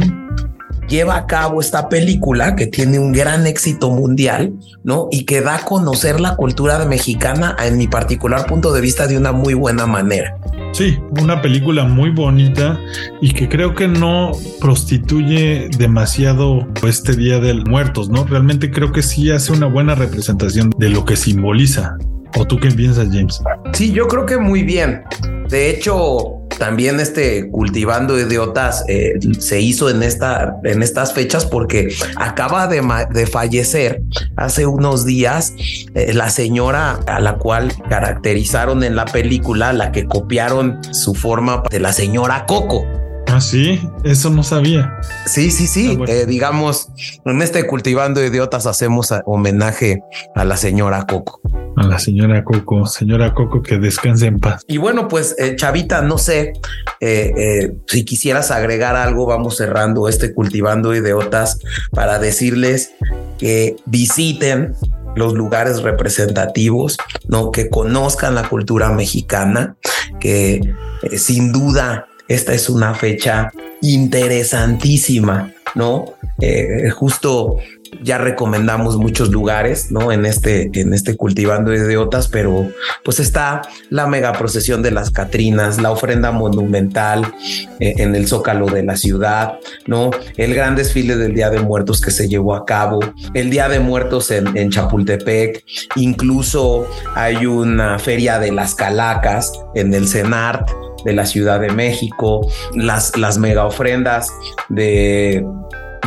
lleva 0.90 1.16
a 1.16 1.26
cabo 1.26 1.60
esta 1.60 1.88
película 1.88 2.56
que 2.56 2.66
tiene 2.66 2.98
un 2.98 3.12
gran 3.12 3.46
éxito 3.46 3.90
mundial, 3.90 4.52
¿no? 4.84 5.08
Y 5.10 5.24
que 5.24 5.40
da 5.40 5.56
a 5.56 5.64
conocer 5.64 6.20
la 6.20 6.36
cultura 6.36 6.84
mexicana, 6.84 7.56
en 7.64 7.78
mi 7.78 7.86
particular 7.86 8.46
punto 8.46 8.72
de 8.72 8.82
vista, 8.82 9.06
de 9.06 9.16
una 9.16 9.32
muy 9.32 9.54
buena 9.54 9.86
manera. 9.86 10.36
Sí, 10.72 10.98
una 11.20 11.40
película 11.40 11.84
muy 11.84 12.10
bonita 12.10 12.78
y 13.20 13.32
que 13.32 13.48
creo 13.48 13.74
que 13.74 13.88
no 13.88 14.32
prostituye 14.60 15.68
demasiado 15.78 16.66
este 16.86 17.16
Día 17.16 17.40
de 17.40 17.54
Muertos, 17.54 18.08
¿no? 18.08 18.24
Realmente 18.24 18.70
creo 18.70 18.92
que 18.92 19.02
sí 19.02 19.30
hace 19.30 19.52
una 19.52 19.66
buena 19.66 19.94
representación 19.94 20.72
de 20.76 20.90
lo 20.90 21.04
que 21.04 21.16
simboliza. 21.16 21.96
¿O 22.36 22.46
tú 22.46 22.58
qué 22.58 22.70
piensas, 22.70 23.08
James? 23.10 23.40
Sí, 23.72 23.92
yo 23.92 24.06
creo 24.06 24.26
que 24.26 24.38
muy 24.38 24.62
bien. 24.62 25.02
De 25.48 25.70
hecho, 25.70 26.39
también 26.60 27.00
este 27.00 27.48
cultivando 27.50 28.20
idiotas 28.20 28.84
eh, 28.86 29.18
se 29.38 29.62
hizo 29.62 29.88
en 29.88 30.02
esta 30.02 30.58
en 30.62 30.82
estas 30.82 31.14
fechas 31.14 31.46
porque 31.46 31.88
acaba 32.16 32.66
de, 32.66 32.82
de 33.10 33.26
fallecer 33.26 34.02
hace 34.36 34.66
unos 34.66 35.06
días 35.06 35.54
eh, 35.94 36.12
la 36.12 36.28
señora 36.28 37.00
a 37.06 37.18
la 37.18 37.38
cual 37.38 37.72
caracterizaron 37.88 38.84
en 38.84 38.94
la 38.94 39.06
película 39.06 39.72
la 39.72 39.90
que 39.90 40.04
copiaron 40.04 40.78
su 40.92 41.14
forma 41.14 41.62
de 41.70 41.80
la 41.80 41.94
señora 41.94 42.44
Coco. 42.44 42.99
Ah, 43.32 43.40
sí, 43.40 43.80
eso 44.02 44.28
no 44.30 44.42
sabía. 44.42 45.00
Sí, 45.24 45.52
sí, 45.52 45.68
sí. 45.68 45.96
Ah, 46.00 46.04
eh, 46.08 46.26
digamos, 46.26 46.88
en 47.24 47.42
este 47.42 47.64
cultivando 47.64 48.24
idiotas 48.24 48.66
hacemos 48.66 49.14
homenaje 49.24 50.02
a 50.34 50.44
la 50.44 50.56
señora 50.56 51.06
Coco. 51.06 51.40
A 51.76 51.86
la 51.86 52.00
señora 52.00 52.42
Coco, 52.42 52.86
señora 52.86 53.32
Coco, 53.32 53.62
que 53.62 53.78
descanse 53.78 54.26
en 54.26 54.40
paz. 54.40 54.64
Y 54.66 54.78
bueno, 54.78 55.06
pues 55.06 55.36
eh, 55.38 55.54
Chavita, 55.54 56.02
no 56.02 56.18
sé 56.18 56.54
eh, 57.00 57.72
si 57.86 58.04
quisieras 58.04 58.50
agregar 58.50 58.96
algo, 58.96 59.26
vamos 59.26 59.56
cerrando 59.58 60.08
este 60.08 60.34
cultivando 60.34 60.92
idiotas 60.92 61.60
para 61.92 62.18
decirles 62.18 62.94
que 63.38 63.76
visiten 63.86 64.74
los 65.14 65.34
lugares 65.34 65.82
representativos, 65.82 66.96
no 67.28 67.52
que 67.52 67.70
conozcan 67.70 68.34
la 68.34 68.48
cultura 68.48 68.90
mexicana, 68.90 69.76
que 70.18 70.74
sin 71.16 71.52
duda 71.52 72.08
esta 72.30 72.54
es 72.54 72.70
una 72.70 72.94
fecha 72.94 73.52
interesantísima, 73.82 75.52
¿no? 75.74 76.14
Eh, 76.40 76.88
justo 76.90 77.58
ya 78.02 78.18
recomendamos 78.18 78.96
muchos 78.96 79.30
lugares, 79.30 79.90
¿no? 79.90 80.12
En 80.12 80.24
este, 80.24 80.70
en 80.74 80.94
este 80.94 81.16
cultivando 81.16 81.74
idiotas, 81.74 82.28
pero 82.28 82.70
pues 83.04 83.18
está 83.18 83.62
la 83.88 84.06
mega 84.06 84.32
procesión 84.32 84.80
de 84.80 84.92
las 84.92 85.10
Catrinas, 85.10 85.82
la 85.82 85.90
ofrenda 85.90 86.30
monumental 86.30 87.34
eh, 87.80 87.94
en 87.98 88.14
el 88.14 88.28
Zócalo 88.28 88.66
de 88.66 88.84
la 88.84 88.96
ciudad, 88.96 89.58
¿no? 89.88 90.10
El 90.36 90.54
gran 90.54 90.76
desfile 90.76 91.16
del 91.16 91.34
Día 91.34 91.50
de 91.50 91.58
Muertos 91.58 92.00
que 92.00 92.12
se 92.12 92.28
llevó 92.28 92.54
a 92.54 92.64
cabo, 92.64 93.00
el 93.34 93.50
Día 93.50 93.68
de 93.68 93.80
Muertos 93.80 94.30
en, 94.30 94.56
en 94.56 94.70
Chapultepec, 94.70 95.64
incluso 95.96 96.86
hay 97.16 97.44
una 97.46 97.98
feria 97.98 98.38
de 98.38 98.52
las 98.52 98.76
calacas 98.76 99.52
en 99.74 99.92
el 99.94 100.06
CENART 100.06 100.70
de 101.04 101.12
la 101.12 101.26
Ciudad 101.26 101.60
de 101.60 101.70
México, 101.70 102.46
las, 102.74 103.16
las 103.16 103.38
mega 103.38 103.64
ofrendas 103.66 104.32
de 104.68 105.44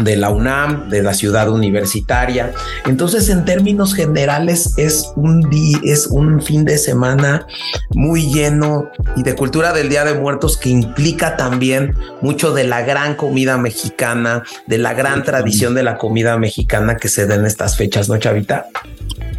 de 0.01 0.15
la 0.15 0.29
UNAM, 0.29 0.89
de 0.89 1.03
la 1.03 1.13
ciudad 1.13 1.49
universitaria. 1.49 2.51
Entonces, 2.85 3.29
en 3.29 3.45
términos 3.45 3.93
generales, 3.93 4.73
es 4.77 5.11
un 5.15 5.41
día, 5.49 5.79
es 5.83 6.07
un 6.07 6.41
fin 6.41 6.65
de 6.65 6.77
semana 6.77 7.45
muy 7.93 8.31
lleno 8.31 8.89
y 9.15 9.23
de 9.23 9.35
cultura 9.35 9.73
del 9.73 9.89
Día 9.89 10.05
de 10.05 10.13
Muertos 10.13 10.57
que 10.57 10.69
implica 10.69 11.37
también 11.37 11.95
mucho 12.21 12.53
de 12.53 12.63
la 12.63 12.81
gran 12.81 13.15
comida 13.15 13.57
mexicana, 13.57 14.43
de 14.67 14.77
la 14.77 14.93
gran 14.93 15.23
tradición 15.23 15.75
de 15.75 15.83
la 15.83 15.97
comida 15.97 16.37
mexicana 16.37 16.97
que 16.97 17.09
se 17.09 17.27
da 17.27 17.35
en 17.35 17.45
estas 17.45 17.77
fechas, 17.77 18.09
¿no, 18.09 18.17
Chavita? 18.17 18.67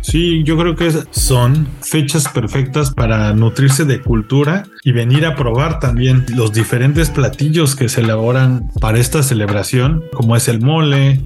Sí, 0.05 0.45
yo 0.45 0.59
creo 0.59 0.77
que 0.77 0.93
son 1.12 1.67
fechas 1.81 2.29
perfectas 2.29 2.93
para 2.93 3.33
nutrirse 3.33 3.87
de 3.87 4.03
cultura 4.03 4.64
y 4.83 4.93
venir 4.93 5.25
a 5.25 5.35
probar 5.35 5.81
también 5.81 6.27
los 6.37 6.53
diferentes 6.53 7.09
platillos 7.09 7.75
que 7.75 7.88
se 7.88 8.03
elaboran 8.03 8.71
para 8.81 8.99
esta 8.99 9.23
celebración, 9.23 10.05
como 10.12 10.37
es 10.37 10.43
el 10.48 10.61
mole, 10.61 11.20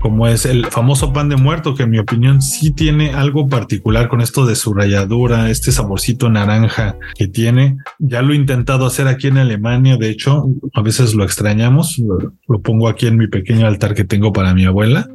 como 0.00 0.26
es 0.26 0.46
el 0.46 0.66
famoso 0.66 1.12
pan 1.12 1.28
de 1.28 1.36
muerto, 1.36 1.74
que 1.74 1.84
en 1.84 1.90
mi 1.90 1.98
opinión 1.98 2.42
sí 2.42 2.70
tiene 2.70 3.12
algo 3.12 3.48
particular 3.48 4.08
con 4.08 4.20
esto 4.20 4.46
de 4.46 4.56
su 4.56 4.72
ralladura, 4.74 5.50
este 5.50 5.72
saborcito 5.72 6.30
naranja 6.30 6.96
que 7.14 7.28
tiene. 7.28 7.76
Ya 7.98 8.22
lo 8.22 8.32
he 8.32 8.36
intentado 8.36 8.86
hacer 8.86 9.08
aquí 9.08 9.28
en 9.28 9.38
Alemania, 9.38 9.96
de 9.96 10.10
hecho, 10.10 10.48
a 10.74 10.82
veces 10.82 11.14
lo 11.14 11.24
extrañamos, 11.24 11.98
lo, 11.98 12.32
lo 12.48 12.60
pongo 12.60 12.88
aquí 12.88 13.06
en 13.06 13.16
mi 13.16 13.26
pequeño 13.26 13.66
altar 13.66 13.94
que 13.94 14.04
tengo 14.04 14.32
para 14.32 14.54
mi 14.54 14.64
abuela. 14.64 15.08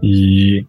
Y 0.00 0.62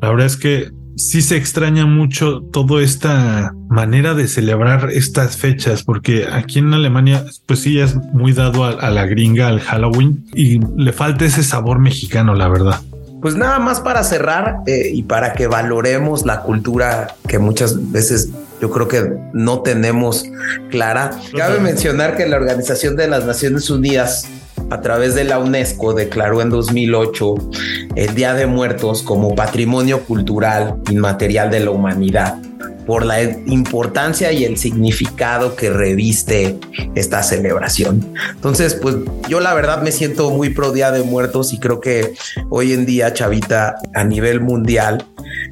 la 0.00 0.10
verdad 0.10 0.26
es 0.26 0.36
que 0.36 0.70
sí 0.96 1.22
se 1.22 1.36
extraña 1.36 1.86
mucho 1.86 2.42
toda 2.52 2.82
esta 2.82 3.54
manera 3.68 4.14
de 4.14 4.26
celebrar 4.28 4.90
estas 4.90 5.36
fechas, 5.36 5.82
porque 5.82 6.26
aquí 6.30 6.58
en 6.58 6.72
Alemania, 6.72 7.24
pues 7.46 7.60
sí 7.60 7.78
es 7.78 7.94
muy 7.94 8.32
dado 8.32 8.64
a, 8.64 8.90
la 8.90 9.06
gringa, 9.06 9.48
al 9.48 9.60
Halloween, 9.60 10.24
y 10.34 10.58
le 10.76 10.92
falta 10.92 11.24
ese 11.24 11.42
sabor 11.42 11.78
mexicano, 11.78 12.34
la 12.34 12.48
verdad. 12.48 12.80
Pues 13.20 13.36
nada 13.36 13.58
más 13.58 13.80
para 13.80 14.04
cerrar 14.04 14.58
eh, 14.66 14.90
y 14.92 15.02
para 15.02 15.32
que 15.32 15.46
valoremos 15.46 16.26
la 16.26 16.42
cultura 16.42 17.16
que 17.26 17.38
muchas 17.38 17.90
veces 17.90 18.30
yo 18.60 18.70
creo 18.70 18.88
que 18.88 19.12
no 19.32 19.60
tenemos 19.62 20.24
clara. 20.70 21.10
Cabe 21.36 21.60
mencionar 21.60 22.16
que 22.16 22.26
la 22.26 22.36
Organización 22.36 22.96
de 22.96 23.08
las 23.08 23.24
Naciones 23.24 23.68
Unidas 23.68 24.28
a 24.70 24.80
través 24.80 25.14
de 25.14 25.24
la 25.24 25.38
UNESCO 25.38 25.94
declaró 25.94 26.42
en 26.42 26.50
2008 26.50 27.34
el 27.94 28.14
Día 28.14 28.34
de 28.34 28.46
Muertos 28.46 29.02
como 29.02 29.34
Patrimonio 29.34 30.00
Cultural 30.04 30.76
Inmaterial 30.90 31.50
de 31.50 31.60
la 31.60 31.70
Humanidad 31.70 32.38
por 32.86 33.04
la 33.04 33.20
importancia 33.22 34.32
y 34.32 34.44
el 34.44 34.56
significado 34.56 35.56
que 35.56 35.70
reviste 35.70 36.56
esta 36.94 37.22
celebración. 37.22 38.14
Entonces, 38.30 38.74
pues 38.74 38.96
yo 39.28 39.40
la 39.40 39.54
verdad 39.54 39.82
me 39.82 39.90
siento 39.90 40.30
muy 40.30 40.50
pro 40.50 40.72
Día 40.72 40.92
de 40.92 41.02
Muertos 41.02 41.52
y 41.52 41.58
creo 41.58 41.80
que 41.80 42.14
hoy 42.48 42.72
en 42.72 42.86
día, 42.86 43.12
Chavita, 43.12 43.76
a 43.92 44.04
nivel 44.04 44.40
mundial, 44.40 45.04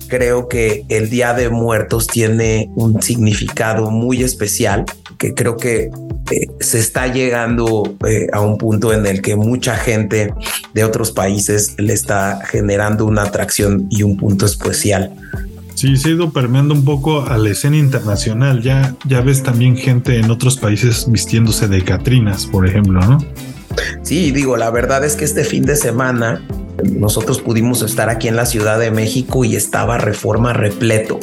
creo 0.09 0.49
que 0.49 0.85
el 0.89 1.11
Día 1.11 1.35
de 1.35 1.49
Muertos 1.49 2.07
tiene 2.07 2.71
un 2.77 3.03
significado 3.03 3.91
muy 3.91 4.23
especial 4.23 4.85
que 5.19 5.35
creo 5.35 5.57
que 5.57 5.91
eh, 6.31 6.49
se 6.61 6.79
está 6.79 7.07
llegando 7.07 7.97
eh, 8.07 8.29
a 8.33 8.41
un 8.41 8.59
punto 8.59 8.93
en 8.93 9.07
el 9.07 9.21
que 9.21 9.37
mucha 9.37 9.77
gente 9.77 10.33
de 10.73 10.85
otros 10.85 11.13
países 11.13 11.75
le 11.79 11.93
está 11.93 12.41
generando 12.47 13.05
una 13.05 13.23
atracción 13.23 13.87
y 13.91 14.03
un 14.03 14.17
punto 14.17 14.47
especial. 14.47 15.13
Sí, 15.75 15.97
se 15.97 16.09
ha 16.09 16.13
ido 16.13 16.33
permeando 16.33 16.73
un 16.73 16.85
poco 16.85 17.27
a 17.27 17.37
la 17.37 17.51
escena 17.51 17.77
internacional. 17.77 18.63
Ya, 18.63 18.95
ya 19.07 19.21
ves 19.21 19.43
también 19.43 19.77
gente 19.77 20.19
en 20.19 20.31
otros 20.31 20.57
países 20.57 21.11
vistiéndose 21.11 21.69
de 21.69 21.83
Catrinas, 21.83 22.47
por 22.47 22.67
ejemplo, 22.67 23.01
¿no? 23.01 23.19
Sí, 24.03 24.31
digo, 24.31 24.57
la 24.57 24.71
verdad 24.71 25.05
es 25.05 25.17
que 25.17 25.25
este 25.25 25.45
fin 25.45 25.65
de 25.65 25.77
semana 25.77 26.41
nosotros 26.83 27.41
pudimos 27.41 27.83
estar 27.83 28.09
aquí 28.09 28.29
en 28.29 28.37
la 28.37 28.47
Ciudad 28.47 28.79
de 28.79 28.91
México 28.91 29.45
y 29.45 29.57
estaba 29.57 29.99
reforma 29.99 30.53
repleto 30.53 31.21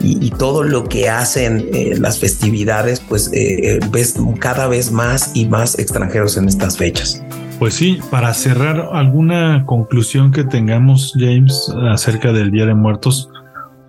y, 0.00 0.30
todo 0.38 0.62
lo 0.62 0.88
que 0.88 1.08
hacen 1.08 1.68
eh, 1.72 1.96
las 1.98 2.20
festividades, 2.20 3.00
pues 3.00 3.28
eh, 3.32 3.76
eh, 3.76 3.80
ves 3.90 4.14
cada 4.38 4.68
vez 4.68 4.92
más 4.92 5.32
y 5.34 5.46
más 5.46 5.78
extranjeros 5.78 6.36
en 6.36 6.46
estas 6.46 6.76
fechas. 6.76 7.22
Pues 7.58 7.74
sí, 7.74 7.98
para 8.10 8.32
cerrar, 8.34 8.90
¿alguna 8.92 9.64
conclusión 9.66 10.30
que 10.30 10.44
tengamos, 10.44 11.14
James, 11.18 11.72
acerca 11.90 12.32
del 12.32 12.52
Día 12.52 12.66
de 12.66 12.74
Muertos? 12.74 13.28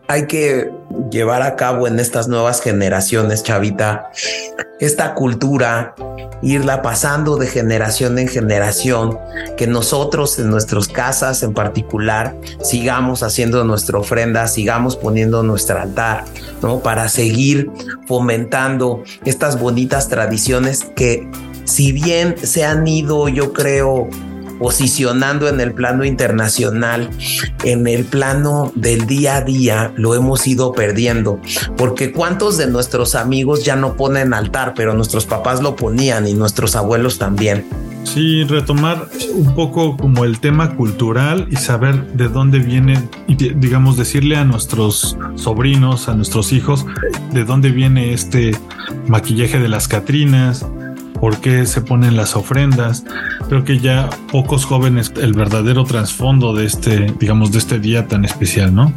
hay 0.10 0.26
que 0.26 0.72
llevar 1.12 1.44
a 1.44 1.56
cabo 1.56 1.88
en 1.88 2.00
estas 2.00 2.28
nuevas 2.28 2.62
generaciones, 2.64 3.44
chavita, 3.44 4.10
esta 4.80 5.14
cultura, 5.14 5.94
irla 6.42 6.82
pasando 6.82 7.36
de 7.36 7.48
generación 7.48 8.18
en 8.18 8.28
generación, 8.28 9.18
que 9.58 9.68
nosotros 9.68 10.40
en 10.40 10.50
nuestras 10.50 10.88
casas 10.88 11.44
en 11.44 11.54
particular 11.54 12.36
sigamos 12.64 13.24
haciendo 13.24 13.64
nuestra 13.66 14.00
ofrenda, 14.00 14.48
sigamos 14.48 14.96
poniendo 14.96 15.44
nuestro 15.44 15.80
altar, 15.80 16.24
¿no? 16.62 16.80
Para 16.80 17.10
seguir 17.10 17.70
fomentando 18.08 19.04
estas 19.26 19.60
bonitas 19.60 20.08
tradiciones 20.08 20.86
que 20.96 21.30
si 21.66 21.92
bien 21.92 22.36
se 22.42 22.66
han 22.66 22.88
ido, 22.88 23.30
yo 23.30 23.54
creo, 23.54 24.10
posicionando 24.60 25.48
en 25.48 25.60
el 25.62 25.74
plano 25.74 26.04
internacional, 26.04 27.10
en 27.64 27.88
el 27.88 28.06
plano 28.06 28.72
del 28.76 29.08
día 29.08 29.38
a 29.38 29.42
día, 29.42 29.94
lo 29.96 30.14
hemos 30.14 30.46
ido 30.46 30.74
perdiendo. 30.74 31.40
Porque 31.78 32.12
cuántos 32.12 32.58
de 32.58 32.68
nuestros 32.68 33.16
amigos 33.16 33.64
ya 33.64 33.76
no 33.76 33.96
ponen 33.96 34.34
altar, 34.34 34.74
pero 34.76 34.94
nuestros 34.94 35.26
papás 35.26 35.62
lo 35.62 35.76
ponían 35.76 36.28
y 36.28 36.34
nuestros 36.34 36.76
abuelos 36.76 37.18
también. 37.18 37.66
Sí, 38.04 38.44
retomar 38.44 39.08
un 39.34 39.54
poco 39.56 39.98
como 39.98 40.24
el 40.24 40.40
tema 40.40 40.76
cultural 40.76 41.48
y 41.52 41.58
saber 41.58 42.14
de 42.14 42.28
dónde 42.28 42.60
viene 42.60 43.08
y 43.28 43.36
digamos 43.36 43.98
decirle 43.98 44.38
a 44.38 44.46
nuestros 44.46 45.18
sobrinos, 45.36 46.08
a 46.08 46.16
nuestros 46.16 46.52
hijos, 46.54 46.86
de 47.34 47.44
dónde 47.44 47.72
viene 47.72 48.14
este 48.14 48.56
maquillaje 49.08 49.60
de 49.60 49.68
las 49.68 49.88
Catrinas, 49.88 50.66
por 51.20 51.40
qué 51.42 51.66
se 51.66 51.82
ponen 51.82 52.16
las 52.16 52.36
ofrendas. 52.36 53.04
Creo 53.48 53.64
que 53.64 53.80
ya 53.80 54.10
pocos 54.32 54.66
jóvenes 54.66 55.12
el 55.22 55.34
verdadero 55.34 55.84
trasfondo 55.84 56.54
de 56.54 56.66
este, 56.66 57.14
digamos, 57.20 57.52
de 57.52 57.60
este 57.60 57.80
día 57.80 58.08
tan 58.08 58.26
especial, 58.26 58.74
¿no? 58.74 58.94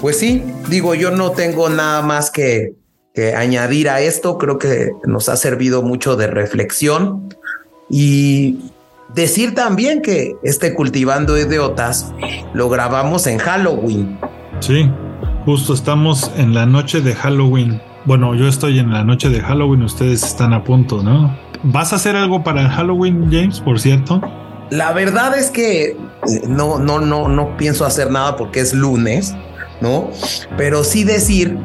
Pues 0.00 0.18
sí, 0.18 0.42
digo, 0.68 0.94
yo 0.94 1.10
no 1.10 1.30
tengo 1.30 1.68
nada 1.68 2.02
más 2.02 2.30
que, 2.30 2.74
que 3.14 3.34
añadir 3.34 3.88
a 3.88 4.00
esto. 4.00 4.38
Creo 4.38 4.58
que 4.58 4.90
nos 5.06 5.28
ha 5.28 5.36
servido 5.36 5.82
mucho 5.82 6.16
de 6.16 6.26
reflexión 6.26 7.34
y 7.90 8.58
decir 9.14 9.54
también 9.54 10.02
que 10.02 10.36
este 10.42 10.74
Cultivando 10.74 11.38
Idiotas 11.38 12.12
lo 12.52 12.68
grabamos 12.68 13.26
en 13.26 13.38
Halloween. 13.38 14.18
Sí, 14.60 14.90
justo 15.44 15.74
estamos 15.74 16.30
en 16.36 16.54
la 16.54 16.66
noche 16.66 17.00
de 17.00 17.14
Halloween. 17.14 17.80
Bueno, 18.06 18.34
yo 18.34 18.46
estoy 18.46 18.78
en 18.78 18.90
la 18.90 19.02
noche 19.02 19.30
de 19.30 19.40
Halloween, 19.40 19.82
ustedes 19.82 20.22
están 20.22 20.52
a 20.52 20.62
punto, 20.62 21.02
¿no? 21.02 21.34
¿Vas 21.62 21.94
a 21.94 21.96
hacer 21.96 22.16
algo 22.16 22.44
para 22.44 22.68
Halloween, 22.68 23.30
James, 23.30 23.60
por 23.60 23.80
cierto? 23.80 24.20
La 24.68 24.92
verdad 24.92 25.38
es 25.38 25.50
que 25.50 25.84
eh, 25.84 25.96
no, 26.46 26.78
no, 26.78 27.00
no, 27.00 27.28
no 27.28 27.56
pienso 27.56 27.86
hacer 27.86 28.10
nada 28.10 28.36
porque 28.36 28.60
es 28.60 28.74
lunes, 28.74 29.34
¿no? 29.80 30.10
Pero 30.58 30.84
sí 30.84 31.04
decir, 31.04 31.56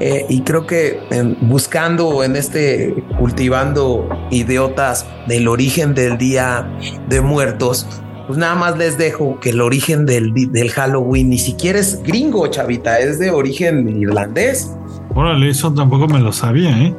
eh, 0.00 0.24
y 0.30 0.40
creo 0.40 0.66
que 0.66 0.98
buscando 1.42 2.24
en 2.24 2.36
este, 2.36 2.94
cultivando 3.18 4.08
idiotas 4.30 5.06
del 5.26 5.46
origen 5.46 5.92
del 5.92 6.16
Día 6.16 6.70
de 7.06 7.20
Muertos, 7.20 7.86
pues 8.26 8.38
nada 8.38 8.54
más 8.54 8.78
les 8.78 8.96
dejo 8.96 9.38
que 9.40 9.50
el 9.50 9.60
origen 9.60 10.06
del, 10.06 10.32
del 10.32 10.70
Halloween 10.70 11.28
ni 11.28 11.38
siquiera 11.38 11.78
es 11.78 12.02
gringo, 12.02 12.46
chavita, 12.46 12.98
es 12.98 13.18
de 13.18 13.30
origen 13.30 13.86
irlandés. 14.00 14.70
Órale, 15.14 15.50
eso 15.50 15.72
tampoco 15.72 16.06
me 16.08 16.20
lo 16.20 16.32
sabía, 16.32 16.70
¿eh? 16.78 16.94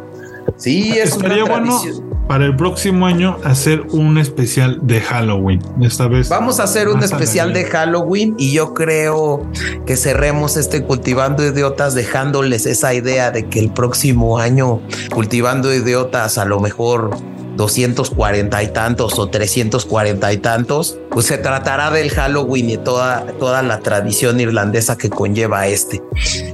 Sí, 0.57 0.91
es 0.91 1.11
Estaría 1.11 1.45
bueno 1.45 1.79
para 2.27 2.45
el 2.45 2.55
próximo 2.55 3.05
año 3.05 3.37
hacer 3.43 3.81
un 3.91 4.17
especial 4.17 4.79
de 4.81 5.01
Halloween. 5.01 5.61
Esta 5.81 6.07
vez. 6.07 6.29
Vamos 6.29 6.59
a 6.59 6.63
hacer 6.63 6.87
un 6.87 7.03
especial 7.03 7.53
de 7.53 7.65
Halloween 7.65 8.35
y 8.37 8.53
yo 8.53 8.73
creo 8.73 9.45
que 9.85 9.97
cerremos 9.97 10.57
este 10.57 10.83
Cultivando 10.83 11.45
Idiotas 11.45 11.95
dejándoles 11.95 12.65
esa 12.65 12.93
idea 12.93 13.31
de 13.31 13.47
que 13.47 13.59
el 13.59 13.71
próximo 13.71 14.37
año 14.39 14.81
Cultivando 15.13 15.73
Idiotas 15.73 16.37
a 16.37 16.45
lo 16.45 16.59
mejor 16.59 17.11
240 17.55 18.63
y 18.63 18.67
tantos 18.67 19.19
o 19.19 19.27
340 19.27 20.33
y 20.33 20.37
tantos, 20.37 20.97
pues 21.09 21.27
se 21.27 21.37
tratará 21.37 21.91
del 21.91 22.09
Halloween 22.09 22.69
y 22.69 22.77
toda, 22.77 23.25
toda 23.39 23.61
la 23.61 23.79
tradición 23.79 24.39
irlandesa 24.39 24.97
que 24.97 25.09
conlleva 25.09 25.67
este. 25.67 26.01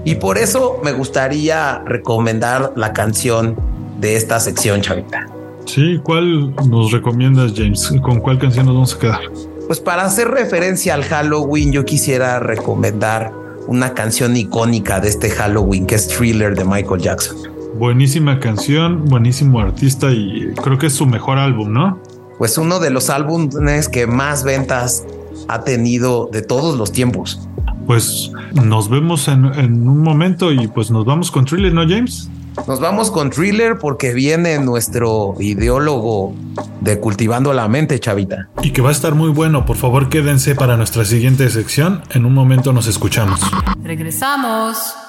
Y 0.04 0.16
por 0.16 0.38
eso 0.38 0.80
me 0.84 0.92
gustaría 0.92 1.80
recomendar 1.86 2.74
la 2.76 2.94
canción 2.94 3.56
de 4.00 4.16
esta 4.16 4.40
sección, 4.40 4.82
Chavita. 4.82 5.28
Sí, 5.66 6.00
¿cuál 6.04 6.56
nos 6.68 6.92
recomiendas, 6.92 7.54
James? 7.56 7.94
¿Con 8.02 8.20
cuál 8.20 8.40
canción 8.40 8.66
nos 8.66 8.76
vamos 8.76 8.96
a 8.96 9.00
quedar? 9.00 9.20
Pues 9.68 9.80
para 9.80 10.04
hacer 10.04 10.30
referencia 10.30 10.96
al 10.96 11.04
Halloween, 11.04 11.72
yo 11.72 11.86
quisiera 11.86 12.40
recomendar 12.40 13.32
una 13.68 13.94
canción 13.94 14.36
icónica 14.36 15.00
de 15.00 15.10
este 15.10 15.30
Halloween, 15.30 15.86
que 15.86 15.94
es 15.94 16.08
Thriller 16.08 16.56
de 16.56 16.66
Michael 16.66 17.02
Jackson. 17.02 17.38
Buenísima 17.76 18.40
canción, 18.40 19.06
buenísimo 19.06 19.60
artista 19.60 20.12
y 20.12 20.54
creo 20.62 20.78
que 20.78 20.88
es 20.88 20.94
su 20.94 21.06
mejor 21.06 21.38
álbum, 21.38 21.72
¿no? 21.72 22.00
Pues 22.38 22.58
uno 22.58 22.80
de 22.80 22.90
los 22.90 23.10
álbumes 23.10 23.90
que 23.90 24.08
más 24.08 24.44
ventas 24.44 25.06
ha 25.48 25.62
tenido 25.64 26.30
de 26.32 26.42
todos 26.42 26.78
los 26.78 26.92
tiempos. 26.92 27.48
Pues 27.86 28.32
nos 28.54 28.90
vemos 28.90 29.28
en, 29.28 29.46
en 29.46 29.88
un 29.88 30.02
momento 30.02 30.52
y 30.52 30.68
pues 30.68 30.92
nos 30.92 31.06
vamos 31.06 31.32
con 31.32 31.46
Thriller, 31.46 31.74
¿no, 31.74 31.82
James? 31.82 32.30
Nos 32.68 32.80
vamos 32.80 33.12
con 33.12 33.30
thriller 33.30 33.78
porque 33.80 34.14
viene 34.14 34.60
nuestro 34.60 35.36
ideólogo 35.40 36.36
de 36.82 37.00
Cultivando 37.00 37.54
la 37.54 37.68
Mente, 37.68 38.00
chavita. 38.00 38.50
Y 38.62 38.72
que 38.72 38.82
va 38.82 38.90
a 38.90 38.92
estar 38.92 39.16
muy 39.16 39.30
bueno. 39.30 39.66
Por 39.66 39.78
favor, 39.78 40.10
quédense 40.10 40.56
para 40.56 40.78
nuestra 40.78 41.06
siguiente 41.06 41.50
sección. 41.50 42.02
En 42.12 42.26
un 42.26 42.34
momento 42.34 42.74
nos 42.74 42.88
escuchamos. 42.88 43.40
Regresamos. 43.82 45.09